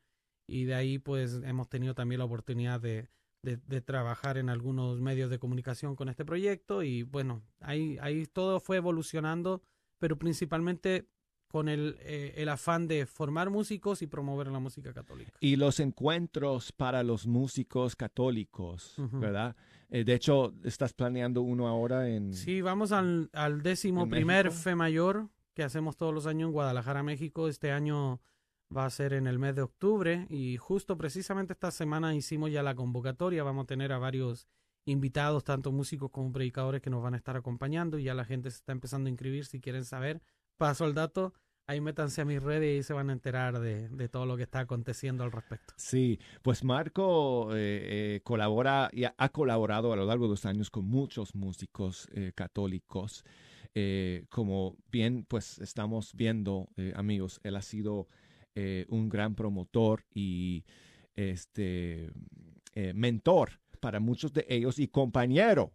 y 0.48 0.64
de 0.66 0.74
ahí 0.74 0.98
pues 0.98 1.40
hemos 1.44 1.70
tenido 1.70 1.94
también 1.94 2.18
la 2.18 2.26
oportunidad 2.26 2.82
de, 2.82 3.10
de, 3.44 3.58
de 3.58 3.82
trabajar 3.82 4.40
en 4.40 4.50
algunos 4.50 5.00
medios 5.02 5.30
de 5.30 5.38
comunicación 5.38 5.96
con 5.96 6.10
este 6.10 6.26
proyecto 6.26 6.82
y 6.82 7.04
bueno, 7.04 7.44
ahí, 7.60 8.00
ahí 8.02 8.26
todo 8.26 8.60
fue 8.60 8.78
evolucionando, 8.78 9.62
pero 10.00 10.18
principalmente 10.18 11.08
con 11.48 11.70
el, 11.70 11.96
eh, 12.00 12.34
el 12.38 12.50
afán 12.50 12.88
de 12.88 13.06
formar 13.06 13.52
músicos 13.52 14.02
y 14.02 14.08
promover 14.08 14.48
la 14.48 14.60
música 14.60 14.94
católica. 14.96 15.34
Y 15.42 15.58
los 15.58 15.80
encuentros 15.80 16.72
para 16.72 17.04
los 17.04 17.28
músicos 17.28 17.96
católicos, 17.96 18.96
¿verdad? 18.98 19.56
Eh, 19.90 20.04
de 20.04 20.14
hecho, 20.14 20.54
estás 20.64 20.94
planeando 20.94 21.42
uno 21.42 21.68
ahora 21.68 22.10
en... 22.10 22.34
Sí, 22.34 22.62
vamos 22.62 22.92
al, 22.92 23.30
al 23.34 23.62
décimo 23.62 24.04
¿En 24.04 24.10
primer 24.10 24.46
México? 24.46 24.64
Fe 24.64 24.76
Mayor 24.76 25.30
que 25.54 25.64
hacemos 25.64 25.98
todos 25.98 26.14
los 26.14 26.28
años 26.28 26.50
en 26.50 26.54
Guadalajara, 26.54 27.02
México. 27.02 27.48
Este 27.48 27.72
año 27.72 28.22
va 28.76 28.86
a 28.86 28.90
ser 28.92 29.14
en 29.14 29.26
el 29.26 29.40
mes 29.40 29.56
de 29.56 29.64
octubre 29.64 30.28
y 30.30 30.58
justo 30.58 30.98
precisamente 30.98 31.54
esta 31.54 31.72
semana 31.72 32.14
hicimos 32.14 32.52
ya 32.52 32.62
la 32.62 32.76
convocatoria. 32.76 33.44
Vamos 33.44 33.64
a 33.64 33.68
tener 33.68 33.92
a 33.92 33.98
varios 33.98 34.48
invitados, 34.86 35.44
tanto 35.44 35.72
músicos 35.72 36.12
como 36.12 36.32
predicadores 36.32 36.82
que 36.82 36.92
nos 36.92 37.02
van 37.02 37.16
a 37.16 37.18
estar 37.18 37.36
acompañando 37.36 37.98
y 37.98 38.04
ya 38.04 38.14
la 38.14 38.24
gente 38.24 38.52
se 38.52 38.58
está 38.58 38.72
empezando 38.72 39.08
a 39.08 39.12
inscribir 39.12 39.46
si 39.46 39.60
quieren 39.60 39.84
saber. 39.84 40.22
Paso 40.58 40.86
al 40.86 40.94
dato, 40.94 41.34
ahí 41.68 41.82
métanse 41.82 42.22
a 42.22 42.26
mis 42.26 42.42
redes 42.42 42.80
y 42.80 42.84
se 42.84 42.94
van 42.94 43.10
a 43.10 43.14
enterar 43.14 43.60
de, 43.60 43.90
de 43.90 44.10
todo 44.10 44.26
lo 44.26 44.38
que 44.38 44.44
está 44.44 44.60
aconteciendo 44.62 45.26
al 45.26 45.34
respecto. 45.34 45.74
Sí, 45.76 46.18
pues 46.42 46.64
Marco 46.64 47.54
eh, 47.54 48.16
eh, 48.16 48.22
colabora 48.24 48.90
y 48.94 49.04
ha, 49.04 49.30
colaborado 49.30 49.92
a 49.92 49.98
lo 49.98 50.06
largo 50.06 50.26
de 50.26 50.32
los 50.32 50.46
años 50.46 50.70
con 50.70 50.86
muchos 50.86 51.36
músicos 51.36 52.08
eh, 52.14 52.32
católicos. 52.34 53.24
Como 54.30 54.76
bien, 54.92 55.24
pues 55.28 55.60
estamos 55.60 56.16
viendo, 56.16 56.68
amigos, 56.96 57.40
él 57.44 57.56
ha 57.58 57.62
sido 57.62 58.08
un 58.88 59.08
gran 59.08 59.36
promotor 59.36 60.04
y 60.16 60.66
este 61.16 62.10
mentor 62.96 63.60
para 63.80 64.00
muchos 64.00 64.34
de 64.34 64.48
ellos 64.50 64.80
y 64.80 64.88
compañero. 64.88 65.74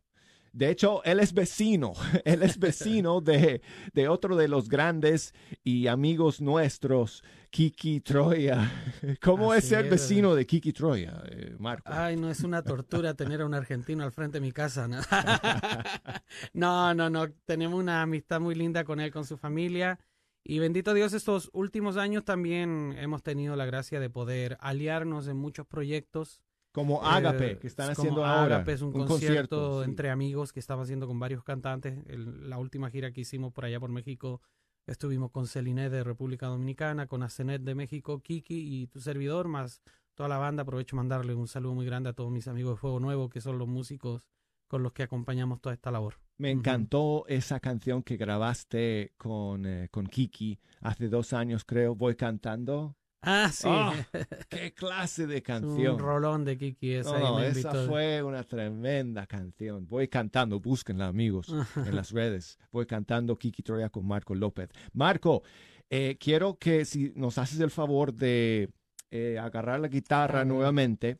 De 0.52 0.68
hecho, 0.68 1.02
él 1.04 1.18
es 1.20 1.32
vecino, 1.32 1.94
él 2.24 2.42
es 2.42 2.58
vecino 2.58 3.22
de, 3.22 3.62
de 3.94 4.08
otro 4.08 4.36
de 4.36 4.48
los 4.48 4.68
grandes 4.68 5.34
y 5.64 5.86
amigos 5.86 6.42
nuestros, 6.42 7.24
Kiki 7.48 8.00
Troya. 8.00 8.70
¿Cómo 9.22 9.54
es 9.54 9.72
es. 9.72 9.90
vecino 9.90 10.34
de 10.34 10.46
Kiki 10.46 10.72
Troya, 10.74 11.22
eh, 11.26 11.56
Marco? 11.58 11.90
Ay, 11.90 12.16
no 12.16 12.30
es 12.30 12.40
una 12.40 12.62
tortura 12.62 13.14
tener 13.14 13.40
a 13.40 13.46
un 13.46 13.54
argentino 13.54 14.04
al 14.04 14.12
frente 14.12 14.38
de 14.38 14.40
mi 14.42 14.52
casa. 14.52 14.86
¿no? 14.86 15.00
no, 16.52 16.94
no, 16.94 17.08
no. 17.08 17.30
Tenemos 17.46 17.80
una 17.80 18.02
amistad 18.02 18.40
muy 18.40 18.54
linda 18.54 18.84
con 18.84 19.00
él, 19.00 19.10
con 19.10 19.24
su 19.24 19.38
familia. 19.38 19.98
Y 20.44 20.58
bendito 20.58 20.92
Dios, 20.92 21.12
estos 21.12 21.50
últimos 21.52 21.96
años 21.96 22.24
también 22.24 22.94
hemos 22.98 23.22
tenido 23.22 23.56
la 23.56 23.64
gracia 23.64 24.00
de 24.00 24.10
poder 24.10 24.58
aliarnos 24.60 25.28
en 25.28 25.36
muchos 25.36 25.66
proyectos. 25.66 26.42
Como 26.72 26.96
Eh, 27.02 27.06
Ágape, 27.06 27.58
que 27.58 27.66
están 27.66 27.90
haciendo 27.90 28.24
ahora. 28.24 28.56
Ágape 28.56 28.72
es 28.72 28.80
un, 28.82 28.88
un 28.88 29.06
concierto, 29.06 29.56
concierto, 29.56 29.84
sí. 29.84 29.90
entre 29.90 30.10
amigos 30.10 30.52
que 30.52 30.60
estamos 30.60 30.84
haciendo 30.84 31.06
con 31.06 31.18
varios 31.18 31.44
cantantes. 31.44 31.98
El- 32.06 32.48
la 32.48 32.58
última 32.58 32.90
gira 32.90 33.12
que 33.12 33.20
hicimos 33.20 33.52
por 33.52 33.64
allá 33.66 33.78
por 33.78 33.90
México, 33.90 34.40
estuvimos 34.86 35.30
con 35.30 35.46
Celine 35.46 35.90
de 35.90 36.02
República 36.02 36.46
Dominicana, 36.46 37.06
con 37.06 37.22
Asenet 37.22 37.62
de 37.62 37.74
México, 37.74 38.20
Kiki 38.20 38.82
y 38.82 38.86
tu 38.86 39.00
servidor, 39.00 39.48
más 39.48 39.82
toda 40.14 40.28
la 40.30 40.38
banda. 40.38 40.62
Aprovecho 40.62 40.96
mandarle 40.96 41.34
un 41.34 41.46
saludo 41.46 41.74
muy 41.74 41.84
grande 41.86 42.08
a 42.08 42.12
todos 42.14 42.30
mis 42.30 42.48
amigos 42.48 42.74
de 42.74 42.76
Fuego 42.78 43.00
Nuevo, 43.00 43.28
que 43.28 43.40
son 43.42 43.58
los 43.58 43.68
músicos 43.68 44.26
con 44.66 44.82
los 44.82 44.92
que 44.92 45.02
acompañamos 45.02 45.60
toda 45.60 45.74
esta 45.74 45.90
labor. 45.90 46.14
Me 46.38 46.50
encantó 46.50 47.26
esa 47.28 47.60
canción 47.60 48.02
que 48.02 48.16
grabaste 48.16 49.12
con, 49.18 49.66
eh, 49.66 49.88
con 49.90 50.06
Kiki 50.06 50.58
hace 50.80 51.08
dos 51.10 51.34
años, 51.34 51.64
creo. 51.66 51.94
Voy 51.94 52.16
cantando. 52.16 52.96
Ah, 53.22 53.50
sí. 53.52 53.68
Ah, 53.70 53.94
¡Qué 54.48 54.72
clase 54.74 55.26
de 55.26 55.42
canción! 55.42 55.94
Un 55.94 55.98
rolón 56.00 56.44
de 56.44 56.58
Kiki. 56.58 56.94
Esa, 56.94 57.18
No, 57.18 57.38
me 57.38 57.46
esa 57.48 57.60
invitó. 57.70 57.86
fue 57.86 58.22
una 58.22 58.42
tremenda 58.42 59.26
canción. 59.26 59.86
Voy 59.86 60.08
cantando, 60.08 60.58
búsquenla 60.60 61.06
amigos 61.06 61.54
en 61.76 61.94
las 61.94 62.10
redes. 62.12 62.58
Voy 62.72 62.86
cantando 62.86 63.36
Kiki 63.36 63.62
Troya 63.62 63.88
con 63.90 64.06
Marco 64.06 64.34
López. 64.34 64.70
Marco, 64.92 65.42
eh, 65.88 66.16
quiero 66.18 66.58
que 66.58 66.84
si 66.84 67.12
nos 67.14 67.38
haces 67.38 67.60
el 67.60 67.70
favor 67.70 68.12
de 68.12 68.70
eh, 69.10 69.38
agarrar 69.38 69.78
la 69.78 69.88
guitarra 69.88 70.44
nuevamente 70.44 71.18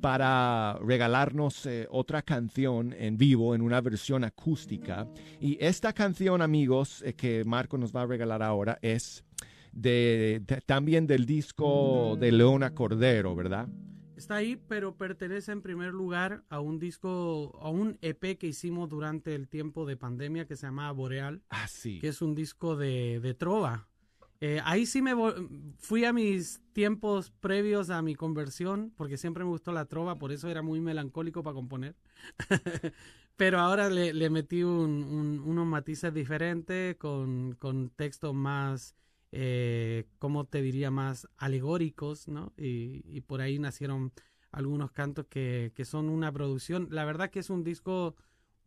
para 0.00 0.78
regalarnos 0.82 1.66
eh, 1.66 1.86
otra 1.90 2.22
canción 2.22 2.92
en 2.96 3.16
vivo, 3.16 3.54
en 3.54 3.62
una 3.62 3.80
versión 3.80 4.24
acústica. 4.24 5.06
Y 5.40 5.58
esta 5.64 5.92
canción, 5.92 6.40
amigos, 6.42 7.04
que 7.16 7.44
Marco 7.44 7.78
nos 7.78 7.92
va 7.94 8.02
a 8.02 8.06
regalar 8.06 8.42
ahora 8.42 8.78
es 8.82 9.24
de, 9.72 10.42
de- 10.46 10.60
también 10.62 11.06
del 11.06 11.26
disco 11.26 12.16
de 12.18 12.32
Leona 12.32 12.74
Cordero, 12.74 13.34
¿verdad? 13.34 13.68
Está 14.16 14.36
ahí, 14.36 14.56
pero 14.68 14.96
pertenece 14.96 15.50
en 15.52 15.62
primer 15.62 15.92
lugar 15.92 16.44
a 16.48 16.60
un 16.60 16.78
disco, 16.78 17.58
a 17.60 17.70
un 17.70 17.98
EP 18.02 18.38
que 18.38 18.46
hicimos 18.46 18.88
durante 18.88 19.34
el 19.34 19.48
tiempo 19.48 19.84
de 19.84 19.96
pandemia 19.96 20.46
que 20.46 20.54
se 20.54 20.66
llamaba 20.66 20.92
Boreal, 20.92 21.42
Ah, 21.50 21.66
sí. 21.66 21.98
que 21.98 22.08
es 22.08 22.22
un 22.22 22.34
disco 22.34 22.76
de, 22.76 23.18
de 23.20 23.34
trova. 23.34 23.88
Eh, 24.40 24.60
ahí 24.64 24.86
sí 24.86 25.02
me 25.02 25.12
fui 25.78 26.04
a 26.04 26.12
mis 26.12 26.60
tiempos 26.72 27.30
previos 27.30 27.90
a 27.90 28.02
mi 28.02 28.14
conversión, 28.14 28.92
porque 28.96 29.16
siempre 29.16 29.44
me 29.44 29.50
gustó 29.50 29.72
la 29.72 29.86
trova, 29.86 30.18
por 30.18 30.30
eso 30.32 30.48
era 30.48 30.62
muy 30.62 30.80
melancólico 30.80 31.42
para 31.42 31.54
componer. 31.54 31.96
Pero 33.36 33.58
ahora 33.60 33.88
le, 33.88 34.12
le 34.12 34.30
metí 34.30 34.62
un- 34.62 35.04
un- 35.04 35.40
unos 35.40 35.66
matices 35.66 36.12
diferentes, 36.12 36.96
con, 36.96 37.54
con 37.58 37.90
textos 37.90 38.34
más, 38.34 38.94
eh, 39.32 40.04
¿cómo 40.18 40.44
te 40.44 40.60
diría? 40.62 40.90
Más 40.90 41.26
alegóricos, 41.38 42.28
¿no? 42.28 42.52
Y, 42.56 43.22
por 43.22 43.40
ahí 43.40 43.58
nacieron 43.58 44.12
algunos 44.50 44.92
cantos 44.92 45.26
que, 45.26 45.72
que 45.74 45.84
son 45.86 46.10
una 46.10 46.30
producción. 46.30 46.88
La 46.90 47.04
verdad 47.04 47.30
que 47.30 47.40
es 47.40 47.50
un 47.50 47.64
disco 47.64 48.14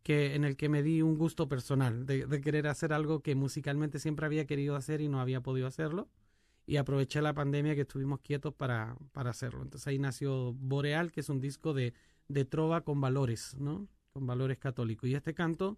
que 0.03 0.35
en 0.35 0.43
el 0.43 0.57
que 0.57 0.69
me 0.69 0.83
di 0.83 1.01
un 1.01 1.17
gusto 1.17 1.47
personal 1.47 2.05
de, 2.05 2.25
de 2.25 2.41
querer 2.41 2.67
hacer 2.67 2.93
algo 2.93 3.21
que 3.21 3.35
musicalmente 3.35 3.99
siempre 3.99 4.25
había 4.25 4.45
querido 4.45 4.75
hacer 4.75 5.01
y 5.01 5.07
no 5.09 5.19
había 5.21 5.41
podido 5.41 5.67
hacerlo. 5.67 6.09
Y 6.67 6.77
aproveché 6.77 7.21
la 7.21 7.33
pandemia 7.33 7.75
que 7.75 7.81
estuvimos 7.81 8.21
quietos 8.21 8.53
para, 8.53 8.97
para 9.11 9.29
hacerlo. 9.29 9.61
Entonces 9.61 9.87
ahí 9.87 9.99
nació 9.99 10.53
Boreal, 10.53 11.11
que 11.11 11.19
es 11.21 11.29
un 11.29 11.39
disco 11.39 11.73
de, 11.73 11.93
de 12.27 12.45
trova 12.45 12.81
con 12.81 12.99
valores, 12.99 13.55
¿no? 13.59 13.87
Con 14.13 14.25
valores 14.25 14.57
católicos. 14.57 15.07
Y 15.09 15.13
este 15.13 15.35
canto 15.35 15.77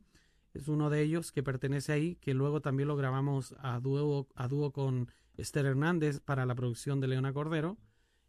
es 0.58 0.68
uno 0.68 0.90
de 0.90 1.02
ellos 1.02 1.32
que 1.32 1.44
pertenece 1.44 1.92
ahí, 1.92 2.16
que 2.16 2.34
luego 2.34 2.62
también 2.62 2.88
lo 2.88 2.96
grabamos 2.96 3.56
a 3.60 3.80
dúo, 3.80 4.28
a 4.36 4.48
dúo 4.48 4.72
con 4.72 5.10
Esther 5.36 5.66
Hernández 5.66 6.20
para 6.20 6.46
la 6.46 6.56
producción 6.56 7.00
de 7.00 7.08
Leona 7.08 7.34
Cordero. 7.34 7.78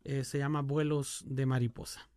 Eh, 0.04 0.24
se 0.24 0.38
llama 0.38 0.62
Vuelos 0.62 1.24
de 1.26 1.46
Mariposa. 1.46 2.08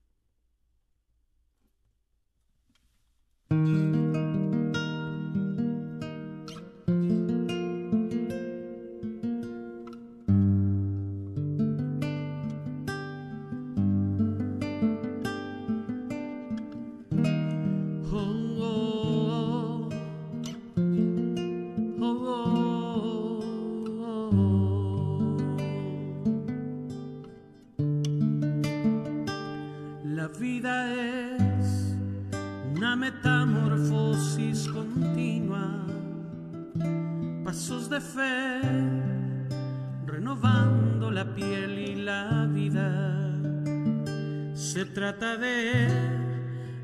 Se 44.74 44.86
trata 44.86 45.36
de 45.36 45.90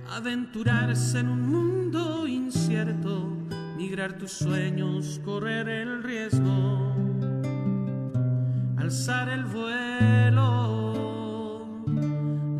aventurarse 0.09 1.19
en 1.19 1.29
un 1.29 1.47
mundo 1.47 2.27
incierto, 2.27 3.31
migrar 3.77 4.17
tus 4.17 4.33
sueños, 4.33 5.21
correr 5.23 5.69
el 5.69 6.03
riesgo, 6.03 6.93
alzar 8.75 9.29
el 9.29 9.45
vuelo. 9.45 10.85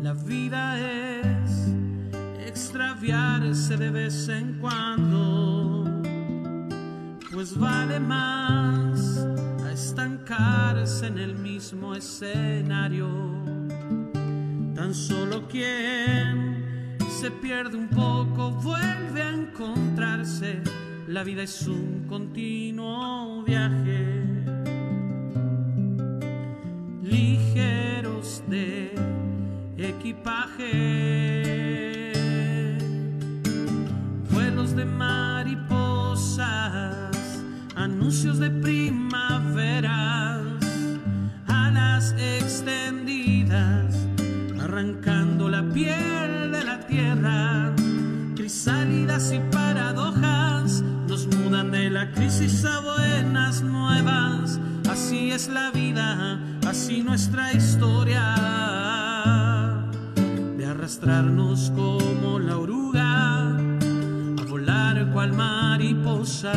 La 0.02 0.14
vida 0.14 0.78
es 0.80 1.74
extraviarse 2.46 3.76
de 3.76 3.90
vez 3.90 4.30
en 4.30 4.58
cuando, 4.60 5.84
pues 7.30 7.54
vale 7.54 8.00
más 8.00 9.26
a 9.62 9.72
estancarse 9.72 11.06
en 11.06 11.18
el 11.18 11.34
mismo 11.34 11.94
escenario. 11.94 13.57
Tan 14.78 14.94
solo 14.94 15.48
quien 15.48 16.96
se 17.20 17.32
pierde 17.32 17.76
un 17.76 17.88
poco 17.88 18.52
vuelve 18.52 19.22
a 19.22 19.30
encontrarse. 19.30 20.62
La 21.08 21.24
vida 21.24 21.42
es 21.42 21.66
un 21.66 22.04
continuo 22.06 23.42
viaje. 23.42 24.22
Ligeros 27.02 28.44
de 28.46 28.94
equipaje. 29.76 30.62
Vuelos 34.30 34.76
de 34.76 34.84
mariposas, 34.84 36.38
anuncios 37.74 38.38
de 38.38 38.48
primaveras, 38.48 39.90
alas 41.48 42.14
extendidas 42.16 43.07
arrancando 44.78 45.48
la 45.48 45.62
piel 45.62 46.52
de 46.52 46.62
la 46.64 46.78
tierra. 46.86 47.74
Crisálidas 48.36 49.32
y 49.32 49.40
paradojas 49.50 50.82
nos 51.08 51.26
mudan 51.26 51.72
de 51.72 51.90
la 51.90 52.12
crisis 52.12 52.64
a 52.64 52.78
buenas 52.80 53.62
nuevas. 53.62 54.60
Así 54.88 55.32
es 55.32 55.48
la 55.48 55.72
vida, 55.72 56.38
así 56.64 57.02
nuestra 57.02 57.52
historia. 57.52 58.22
De 60.56 60.64
arrastrarnos 60.64 61.72
como 61.74 62.38
la 62.38 62.56
oruga, 62.56 63.48
a 63.48 64.44
volar 64.48 65.10
cual 65.10 65.32
mariposa. 65.32 66.52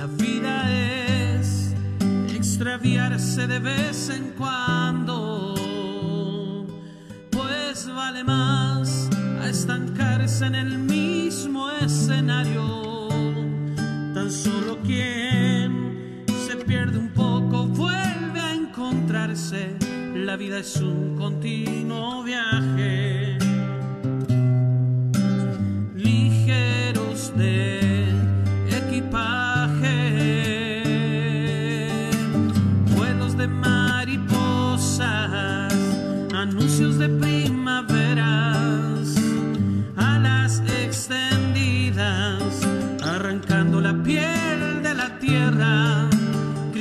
La 0.00 0.06
vida 0.06 0.64
es 0.72 1.74
extraviarse 2.34 3.46
de 3.46 3.58
vez 3.58 4.08
en 4.08 4.30
cuando, 4.30 5.54
pues 7.30 7.86
vale 7.86 8.24
más 8.24 9.10
estancarse 9.46 10.46
en 10.46 10.54
el 10.54 10.78
mismo 10.78 11.70
escenario. 11.82 13.08
Tan 14.14 14.30
solo 14.30 14.78
quien 14.78 16.24
se 16.48 16.56
pierde 16.56 16.96
un 16.96 17.10
poco 17.10 17.66
vuelve 17.66 18.40
a 18.40 18.54
encontrarse. 18.54 19.76
La 20.14 20.36
vida 20.36 20.60
es 20.60 20.76
un 20.76 21.14
continuo 21.18 22.22
viaje. 22.22 23.19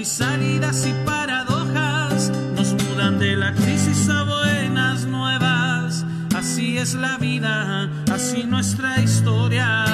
Crisálidas 0.10 0.88
y 0.88 1.06
paradojas 1.06 2.32
nos 2.56 2.74
mudan 2.74 3.20
de 3.20 3.36
la 3.36 3.54
crisis 3.54 4.10
a 4.10 4.24
buenas 4.24 5.06
nuevas. 5.06 6.04
Así 6.36 6.80
es 6.80 6.96
la 6.96 7.20
vida, 7.20 7.88
así 8.12 8.44
nuestra 8.44 9.00
historia. 9.00 9.86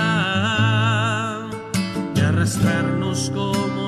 De 2.14 2.22
arrastrarnos 2.22 3.30
como 3.32 3.85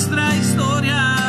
nuestra 0.00 0.34
historia. 0.34 1.19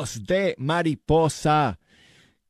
De 0.00 0.54
mariposa. 0.56 1.78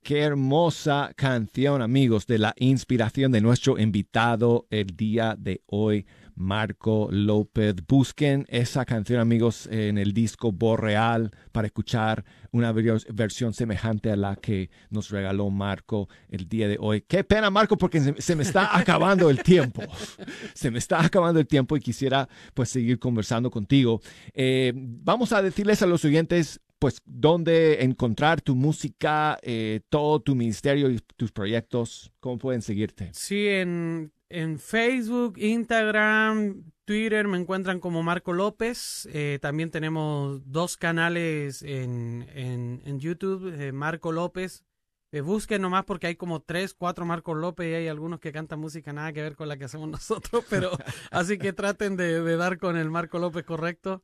Qué 0.04 0.20
hermosa 0.20 1.10
canción, 1.16 1.82
amigos, 1.82 2.26
de 2.28 2.38
la 2.38 2.54
inspiración 2.58 3.32
de 3.32 3.40
nuestro 3.40 3.76
invitado 3.76 4.66
el 4.70 4.86
día 4.96 5.34
de 5.36 5.62
hoy, 5.66 6.06
Marco 6.36 7.08
López. 7.10 7.74
Busquen 7.88 8.46
esa 8.48 8.84
canción, 8.86 9.20
amigos, 9.20 9.66
en 9.70 9.98
el 9.98 10.12
disco 10.14 10.52
Borreal 10.52 11.32
para 11.52 11.66
escuchar 11.66 12.24
una 12.52 12.70
ver- 12.72 13.04
versión 13.12 13.52
semejante 13.52 14.10
a 14.12 14.16
la 14.16 14.36
que 14.36 14.70
nos 14.90 15.10
regaló 15.10 15.50
Marco 15.50 16.08
el 16.30 16.48
día 16.48 16.68
de 16.68 16.78
hoy. 16.80 17.02
Qué 17.02 17.24
pena, 17.24 17.50
Marco, 17.50 17.76
porque 17.76 18.00
se, 18.00 18.22
se 18.22 18.36
me 18.36 18.44
está 18.44 18.78
acabando 18.78 19.28
el 19.28 19.42
tiempo. 19.42 19.82
Se 20.54 20.70
me 20.70 20.78
está 20.78 21.04
acabando 21.04 21.40
el 21.40 21.46
tiempo 21.48 21.76
y 21.76 21.80
quisiera 21.80 22.28
pues 22.54 22.68
seguir 22.70 22.98
conversando 23.00 23.50
contigo. 23.50 24.00
Eh, 24.34 24.72
vamos 24.74 25.32
a 25.32 25.42
decirles 25.42 25.82
a 25.82 25.86
los 25.86 26.04
oyentes 26.04 26.60
pues 26.80 27.02
dónde 27.04 27.84
encontrar 27.84 28.40
tu 28.40 28.56
música, 28.56 29.38
eh, 29.42 29.82
todo 29.90 30.18
tu 30.20 30.34
ministerio 30.34 30.90
y 30.90 30.98
tus 31.16 31.30
proyectos, 31.30 32.10
cómo 32.20 32.38
pueden 32.38 32.62
seguirte. 32.62 33.10
Sí, 33.12 33.46
en, 33.46 34.12
en 34.30 34.58
Facebook, 34.58 35.34
Instagram, 35.36 36.64
Twitter 36.86 37.28
me 37.28 37.36
encuentran 37.38 37.80
como 37.80 38.02
Marco 38.02 38.32
López. 38.32 39.06
Eh, 39.12 39.38
también 39.42 39.70
tenemos 39.70 40.40
dos 40.50 40.78
canales 40.78 41.62
en, 41.62 42.26
en, 42.34 42.80
en 42.86 42.98
YouTube, 42.98 43.54
eh, 43.60 43.72
Marco 43.72 44.10
López. 44.10 44.64
Eh, 45.12 45.20
busquen 45.20 45.60
nomás 45.60 45.84
porque 45.84 46.06
hay 46.06 46.16
como 46.16 46.40
tres, 46.40 46.72
cuatro 46.72 47.04
Marco 47.04 47.34
López 47.34 47.70
y 47.70 47.74
hay 47.74 47.88
algunos 47.88 48.20
que 48.20 48.32
cantan 48.32 48.58
música 48.58 48.92
nada 48.94 49.12
que 49.12 49.20
ver 49.20 49.36
con 49.36 49.48
la 49.48 49.58
que 49.58 49.64
hacemos 49.64 49.88
nosotros, 49.90 50.46
pero 50.48 50.70
así 51.10 51.36
que 51.36 51.52
traten 51.52 51.96
de, 51.96 52.22
de 52.22 52.36
dar 52.36 52.58
con 52.58 52.78
el 52.78 52.90
Marco 52.90 53.18
López 53.18 53.44
correcto. 53.44 54.02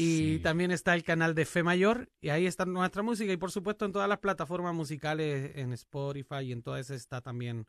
Y 0.00 0.38
también 0.40 0.70
está 0.70 0.94
el 0.94 1.02
canal 1.02 1.34
de 1.34 1.44
Fe 1.44 1.62
Mayor 1.62 2.08
y 2.20 2.28
ahí 2.28 2.46
está 2.46 2.64
nuestra 2.64 3.02
música 3.02 3.32
y 3.32 3.36
por 3.36 3.50
supuesto 3.50 3.84
en 3.84 3.92
todas 3.92 4.08
las 4.08 4.18
plataformas 4.18 4.74
musicales, 4.74 5.52
en 5.56 5.72
Spotify 5.72 6.42
y 6.42 6.52
en 6.52 6.62
todas 6.62 6.86
esas 6.86 7.00
está 7.00 7.20
también 7.20 7.66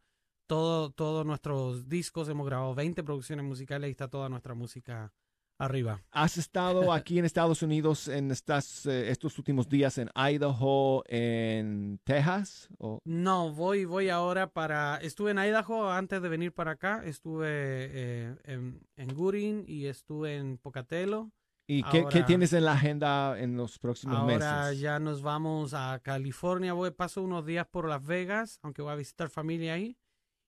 todo, 0.48 0.92
todos 0.92 1.26
nuestros 1.26 1.90
discos. 1.90 2.30
Hemos 2.30 2.46
grabado 2.46 2.76
20 2.76 3.04
producciones 3.04 3.46
musicales 3.46 3.88
y 3.88 3.92
está 3.92 4.08
toda 4.08 4.30
nuestra 4.30 4.54
música 4.54 5.12
arriba. 5.60 6.02
¿Has 6.12 6.38
estado 6.38 6.94
aquí 6.94 7.20
en 7.20 7.26
Estados 7.26 7.62
Unidos 7.62 8.08
en 8.08 8.32
estas, 8.32 8.86
eh, 8.86 9.12
estos 9.12 9.38
últimos 9.38 9.68
días 9.68 9.98
en 9.98 10.10
Idaho, 10.16 11.04
en 11.08 12.00
Texas? 12.04 12.70
¿O? 12.78 13.00
No, 13.04 13.52
voy, 13.52 13.86
voy 13.86 14.10
ahora 14.10 14.52
para... 14.52 14.98
Estuve 14.98 15.32
en 15.32 15.40
Idaho 15.40 15.92
antes 15.92 16.22
de 16.22 16.30
venir 16.30 16.54
para 16.54 16.72
acá. 16.72 17.04
Estuve 17.06 17.48
eh, 17.50 18.36
en, 18.46 18.82
en 18.96 19.16
Gooding 19.16 19.66
y 19.68 19.88
estuve 19.88 20.38
en 20.38 20.58
Pocatello. 20.58 21.30
¿Y 21.72 21.84
qué, 21.84 21.91
qué 21.91 21.99
Ahora- 21.99 22.26
tienes 22.26 22.51
en 22.53 22.65
la 22.65 22.74
agenda 22.74 23.39
en 23.39 23.55
los 23.55 23.78
próximos 23.78 24.17
Ahora 24.17 24.63
meses? 24.70 24.80
ya 24.80 24.97
nos 24.99 25.22
vamos 25.22 25.76
a 25.76 25.99
California. 26.01 26.74
Voy, 26.74 26.89
paso 26.89 27.22
unos 27.22 27.45
días 27.45 27.67
por 27.67 27.88
Las 27.88 28.03
Vegas, 28.03 28.57
aunque 28.63 28.82
voy 28.82 28.91
a 28.91 28.95
visitar 28.95 29.30
familia 29.30 29.74
ahí. 29.76 29.95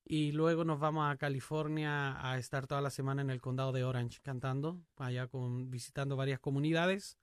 Y 0.04 0.32
luego 0.32 0.66
nos 0.66 0.80
vamos 0.80 1.10
a 1.12 1.16
California 1.18 2.18
a 2.28 2.40
estar 2.40 2.66
toda 2.66 2.82
la 2.82 2.90
semana 2.90 3.22
en 3.22 3.30
el 3.30 3.40
condado 3.40 3.72
de 3.72 3.84
Orange 3.84 4.20
cantando, 4.24 4.82
allá 4.98 5.28
con, 5.28 5.70
visitando 5.70 6.16
varias 6.16 6.40
comunidades. 6.40 7.20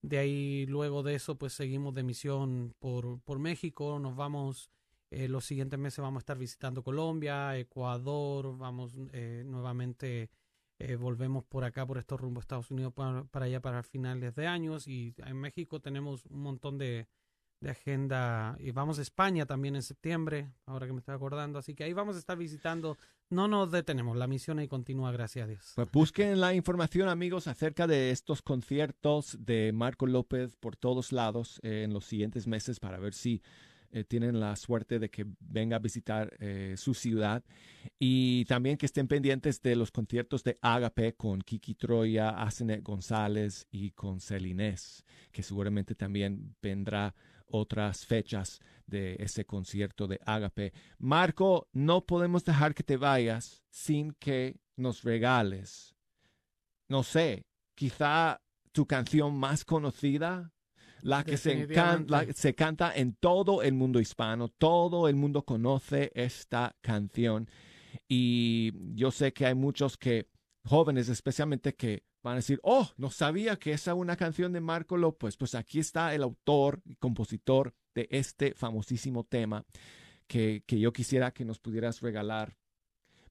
De 0.00 0.16
ahí, 0.16 0.64
luego 0.66 1.02
de 1.02 1.14
eso, 1.14 1.36
pues 1.36 1.52
seguimos 1.52 1.92
de 1.94 2.02
misión 2.02 2.74
por, 2.78 3.20
por 3.20 3.38
México. 3.38 3.98
Nos 3.98 4.16
vamos, 4.16 4.70
eh, 5.10 5.28
los 5.28 5.44
siguientes 5.44 5.78
meses 5.78 6.00
vamos 6.00 6.20
a 6.20 6.24
estar 6.24 6.38
visitando 6.38 6.82
Colombia, 6.82 7.58
Ecuador, 7.58 8.56
vamos 8.56 8.94
eh, 9.12 9.42
nuevamente, 9.46 10.30
eh, 10.86 10.96
volvemos 10.96 11.44
por 11.44 11.64
acá, 11.64 11.86
por 11.86 11.98
estos 11.98 12.20
rumbos 12.20 12.44
Estados 12.44 12.70
Unidos, 12.70 12.92
para, 12.92 13.24
para 13.24 13.46
allá 13.46 13.60
para 13.60 13.82
finales 13.82 14.34
de 14.34 14.46
años. 14.46 14.86
Y 14.86 15.14
en 15.18 15.36
México 15.36 15.80
tenemos 15.80 16.26
un 16.26 16.40
montón 16.40 16.78
de, 16.78 17.08
de 17.60 17.70
agenda. 17.70 18.56
Y 18.60 18.70
vamos 18.70 18.98
a 18.98 19.02
España 19.02 19.46
también 19.46 19.74
en 19.74 19.82
septiembre, 19.82 20.52
ahora 20.66 20.86
que 20.86 20.92
me 20.92 20.98
estoy 20.98 21.14
acordando. 21.14 21.58
Así 21.58 21.74
que 21.74 21.84
ahí 21.84 21.92
vamos 21.92 22.16
a 22.16 22.18
estar 22.18 22.36
visitando. 22.36 22.98
No 23.30 23.48
nos 23.48 23.72
detenemos, 23.72 24.16
la 24.16 24.26
misión 24.26 24.58
ahí 24.58 24.68
continúa, 24.68 25.10
gracias 25.10 25.44
a 25.44 25.48
Dios. 25.48 25.72
Pues 25.74 25.90
busquen 25.90 26.40
la 26.40 26.54
información, 26.54 27.08
amigos, 27.08 27.48
acerca 27.48 27.86
de 27.86 28.10
estos 28.10 28.42
conciertos 28.42 29.38
de 29.40 29.72
Marco 29.72 30.06
López 30.06 30.56
por 30.56 30.76
todos 30.76 31.10
lados 31.10 31.58
eh, 31.62 31.82
en 31.84 31.94
los 31.94 32.04
siguientes 32.04 32.46
meses 32.46 32.78
para 32.78 32.98
ver 32.98 33.14
si 33.14 33.42
eh, 33.94 34.02
tienen 34.02 34.40
la 34.40 34.56
suerte 34.56 34.98
de 34.98 35.08
que 35.08 35.24
venga 35.38 35.76
a 35.76 35.78
visitar 35.78 36.36
eh, 36.40 36.74
su 36.76 36.94
ciudad. 36.94 37.44
Y 37.96 38.44
también 38.46 38.76
que 38.76 38.86
estén 38.86 39.06
pendientes 39.06 39.62
de 39.62 39.76
los 39.76 39.92
conciertos 39.92 40.42
de 40.42 40.58
Agape 40.60 41.14
con 41.14 41.40
Kiki 41.40 41.76
Troya, 41.76 42.30
Asenet 42.30 42.82
González 42.82 43.68
y 43.70 43.92
con 43.92 44.20
Celinés, 44.20 45.04
que 45.30 45.44
seguramente 45.44 45.94
también 45.94 46.56
vendrá 46.60 47.14
otras 47.46 48.04
fechas 48.04 48.60
de 48.84 49.14
ese 49.20 49.44
concierto 49.44 50.08
de 50.08 50.18
Agape. 50.26 50.72
Marco, 50.98 51.68
no 51.72 52.04
podemos 52.04 52.44
dejar 52.44 52.74
que 52.74 52.82
te 52.82 52.96
vayas 52.96 53.62
sin 53.70 54.10
que 54.14 54.56
nos 54.76 55.04
regales, 55.04 55.94
no 56.88 57.04
sé, 57.04 57.46
quizá 57.76 58.42
tu 58.72 58.86
canción 58.86 59.36
más 59.36 59.64
conocida, 59.64 60.52
la 61.04 61.22
que 61.22 61.36
se, 61.36 61.68
encan- 61.68 62.08
la- 62.08 62.32
se 62.32 62.54
canta 62.54 62.90
en 62.94 63.14
todo 63.14 63.62
el 63.62 63.74
mundo 63.74 64.00
hispano, 64.00 64.48
todo 64.48 65.06
el 65.06 65.16
mundo 65.16 65.44
conoce 65.44 66.10
esta 66.14 66.74
canción. 66.80 67.48
Y 68.08 68.72
yo 68.94 69.10
sé 69.10 69.32
que 69.32 69.46
hay 69.46 69.54
muchos 69.54 69.96
que, 69.96 70.28
jóvenes 70.64 71.08
especialmente, 71.08 71.74
que 71.74 72.04
van 72.22 72.32
a 72.32 72.36
decir, 72.36 72.58
oh, 72.62 72.90
no 72.96 73.10
sabía 73.10 73.56
que 73.56 73.72
esa 73.72 73.90
es 73.92 73.96
una 73.98 74.16
canción 74.16 74.52
de 74.54 74.60
Marco 74.60 74.96
López. 74.96 75.36
Pues 75.36 75.54
aquí 75.54 75.78
está 75.78 76.14
el 76.14 76.22
autor 76.22 76.80
y 76.86 76.96
compositor 76.96 77.74
de 77.94 78.08
este 78.10 78.54
famosísimo 78.54 79.24
tema 79.24 79.64
que, 80.26 80.64
que 80.66 80.78
yo 80.80 80.90
quisiera 80.92 81.32
que 81.32 81.44
nos 81.44 81.58
pudieras 81.58 82.00
regalar 82.00 82.56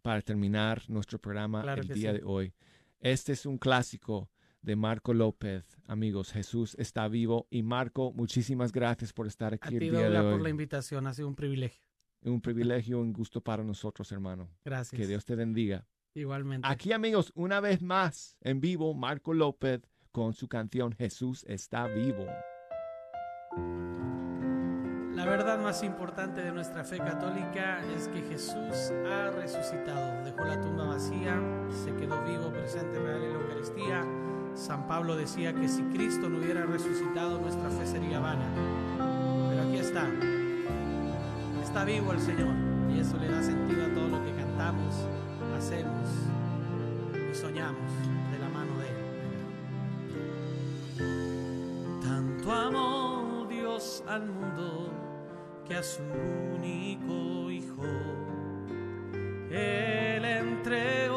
para 0.04 0.22
terminar 0.22 0.84
nuestro 0.90 1.18
programa 1.20 1.64
Claro 1.64 1.82
el 1.82 1.88
día 1.88 2.12
sí. 2.12 2.18
de 2.20 2.24
hoy. 2.24 2.54
Este 3.00 3.34
es 3.34 3.46
un 3.48 3.58
clásico 3.58 4.30
de 4.64 4.76
Marco 4.76 5.14
López, 5.14 5.78
amigos. 5.86 6.32
Jesús 6.32 6.76
está 6.80 7.08
vivo. 7.08 7.48
Y 7.52 7.62
Marco, 7.62 8.12
muchísimas 8.14 8.72
gracias 8.72 9.14
por 9.14 9.28
estar 9.28 9.54
A 9.54 9.58
aquí 9.58 9.78
ti, 9.78 9.86
el 9.88 9.92
día 9.92 10.00
de 10.00 10.06
Douglas, 10.06 10.24
por 10.24 10.40
la 10.40 10.46
hoy. 10.46 10.52
invitación. 10.52 11.06
Ha 11.06 11.14
sido 11.14 11.28
un 11.28 11.36
privilegio. 11.36 11.86
Un 12.24 12.42
privilegio, 12.42 13.00
un 13.00 13.14
gusto 13.14 13.42
para 13.42 13.64
nosotros, 13.64 14.12
hermano. 14.12 14.50
Gracias. 14.64 15.00
Que 15.00 15.06
Dios 15.06 15.26
te 15.26 15.36
bendiga. 15.36 15.86
Igualmente. 16.16 16.68
Aquí, 16.68 16.94
amigos, 16.94 17.32
una 17.36 17.60
vez 17.60 17.82
más 17.82 18.38
en 18.42 18.62
vivo, 18.62 18.94
Marco 18.94 19.34
López 19.34 19.82
con 20.12 20.34
su 20.34 20.48
canción 20.48 20.94
Jesús 20.94 21.44
está 21.48 21.88
vivo. 21.88 22.26
La 25.16 25.26
verdad 25.26 25.60
más 25.62 25.84
importante 25.84 26.42
de 26.42 26.52
nuestra 26.52 26.84
fe 26.84 26.98
católica 26.98 27.84
es 27.96 28.08
que 28.08 28.22
Jesús 28.22 28.92
ha 29.10 29.32
resucitado. 29.32 30.24
Dejó 30.24 30.46
la 30.46 30.60
tumba 30.62 30.86
vacía, 30.86 31.40
se 31.84 31.94
quedó 31.96 32.24
vivo, 32.24 32.52
presente, 32.52 33.00
real 33.00 33.24
en 33.24 33.34
la 33.34 33.40
Eucaristía. 33.40 34.33
San 34.56 34.88
Pablo 34.88 35.16
decía 35.16 35.54
que 35.54 35.68
si 35.68 35.82
Cristo 35.84 36.30
no 36.30 36.38
hubiera 36.40 36.66
resucitado, 36.66 37.40
nuestra 37.40 37.70
fe 37.70 37.86
sería 37.86 38.20
vana. 38.20 38.46
Pero 39.50 39.64
aquí 39.64 39.78
está. 39.78 40.08
Está 41.62 41.86
vivo 41.86 42.12
el 42.12 42.20
Señor 42.20 42.54
y 42.94 43.00
eso 43.00 43.18
le 43.18 43.28
da 43.30 43.42
sentido 43.42 43.86
a 43.86 43.90
todo 43.94 44.08
lo 44.08 44.24
que 44.24 44.32
cantamos, 44.34 45.08
hacemos 45.58 46.10
y 47.32 47.36
soñamos 47.36 47.92
de 48.32 48.40
la 48.40 48.50
mano 48.50 48.78
de 48.78 48.88
Él. 48.90 48.96
Tanto 52.02 52.52
amó 52.52 53.48
Dios 53.50 54.04
al 54.08 54.30
mundo 54.30 54.92
que 55.68 55.76
a 55.76 55.84
su 55.84 56.04
único 56.56 57.50
Hijo 57.50 57.88
Él 59.50 60.26
entregó 60.26 61.13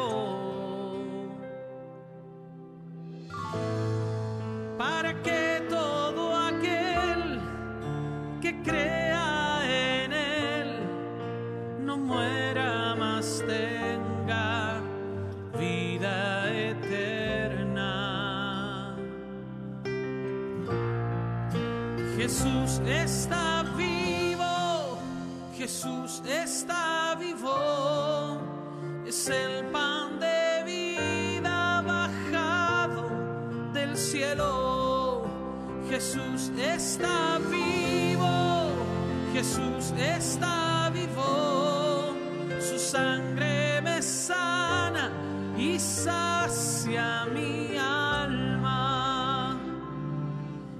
sacia 46.07 47.27
mi 47.33 47.77
alma. 47.77 49.59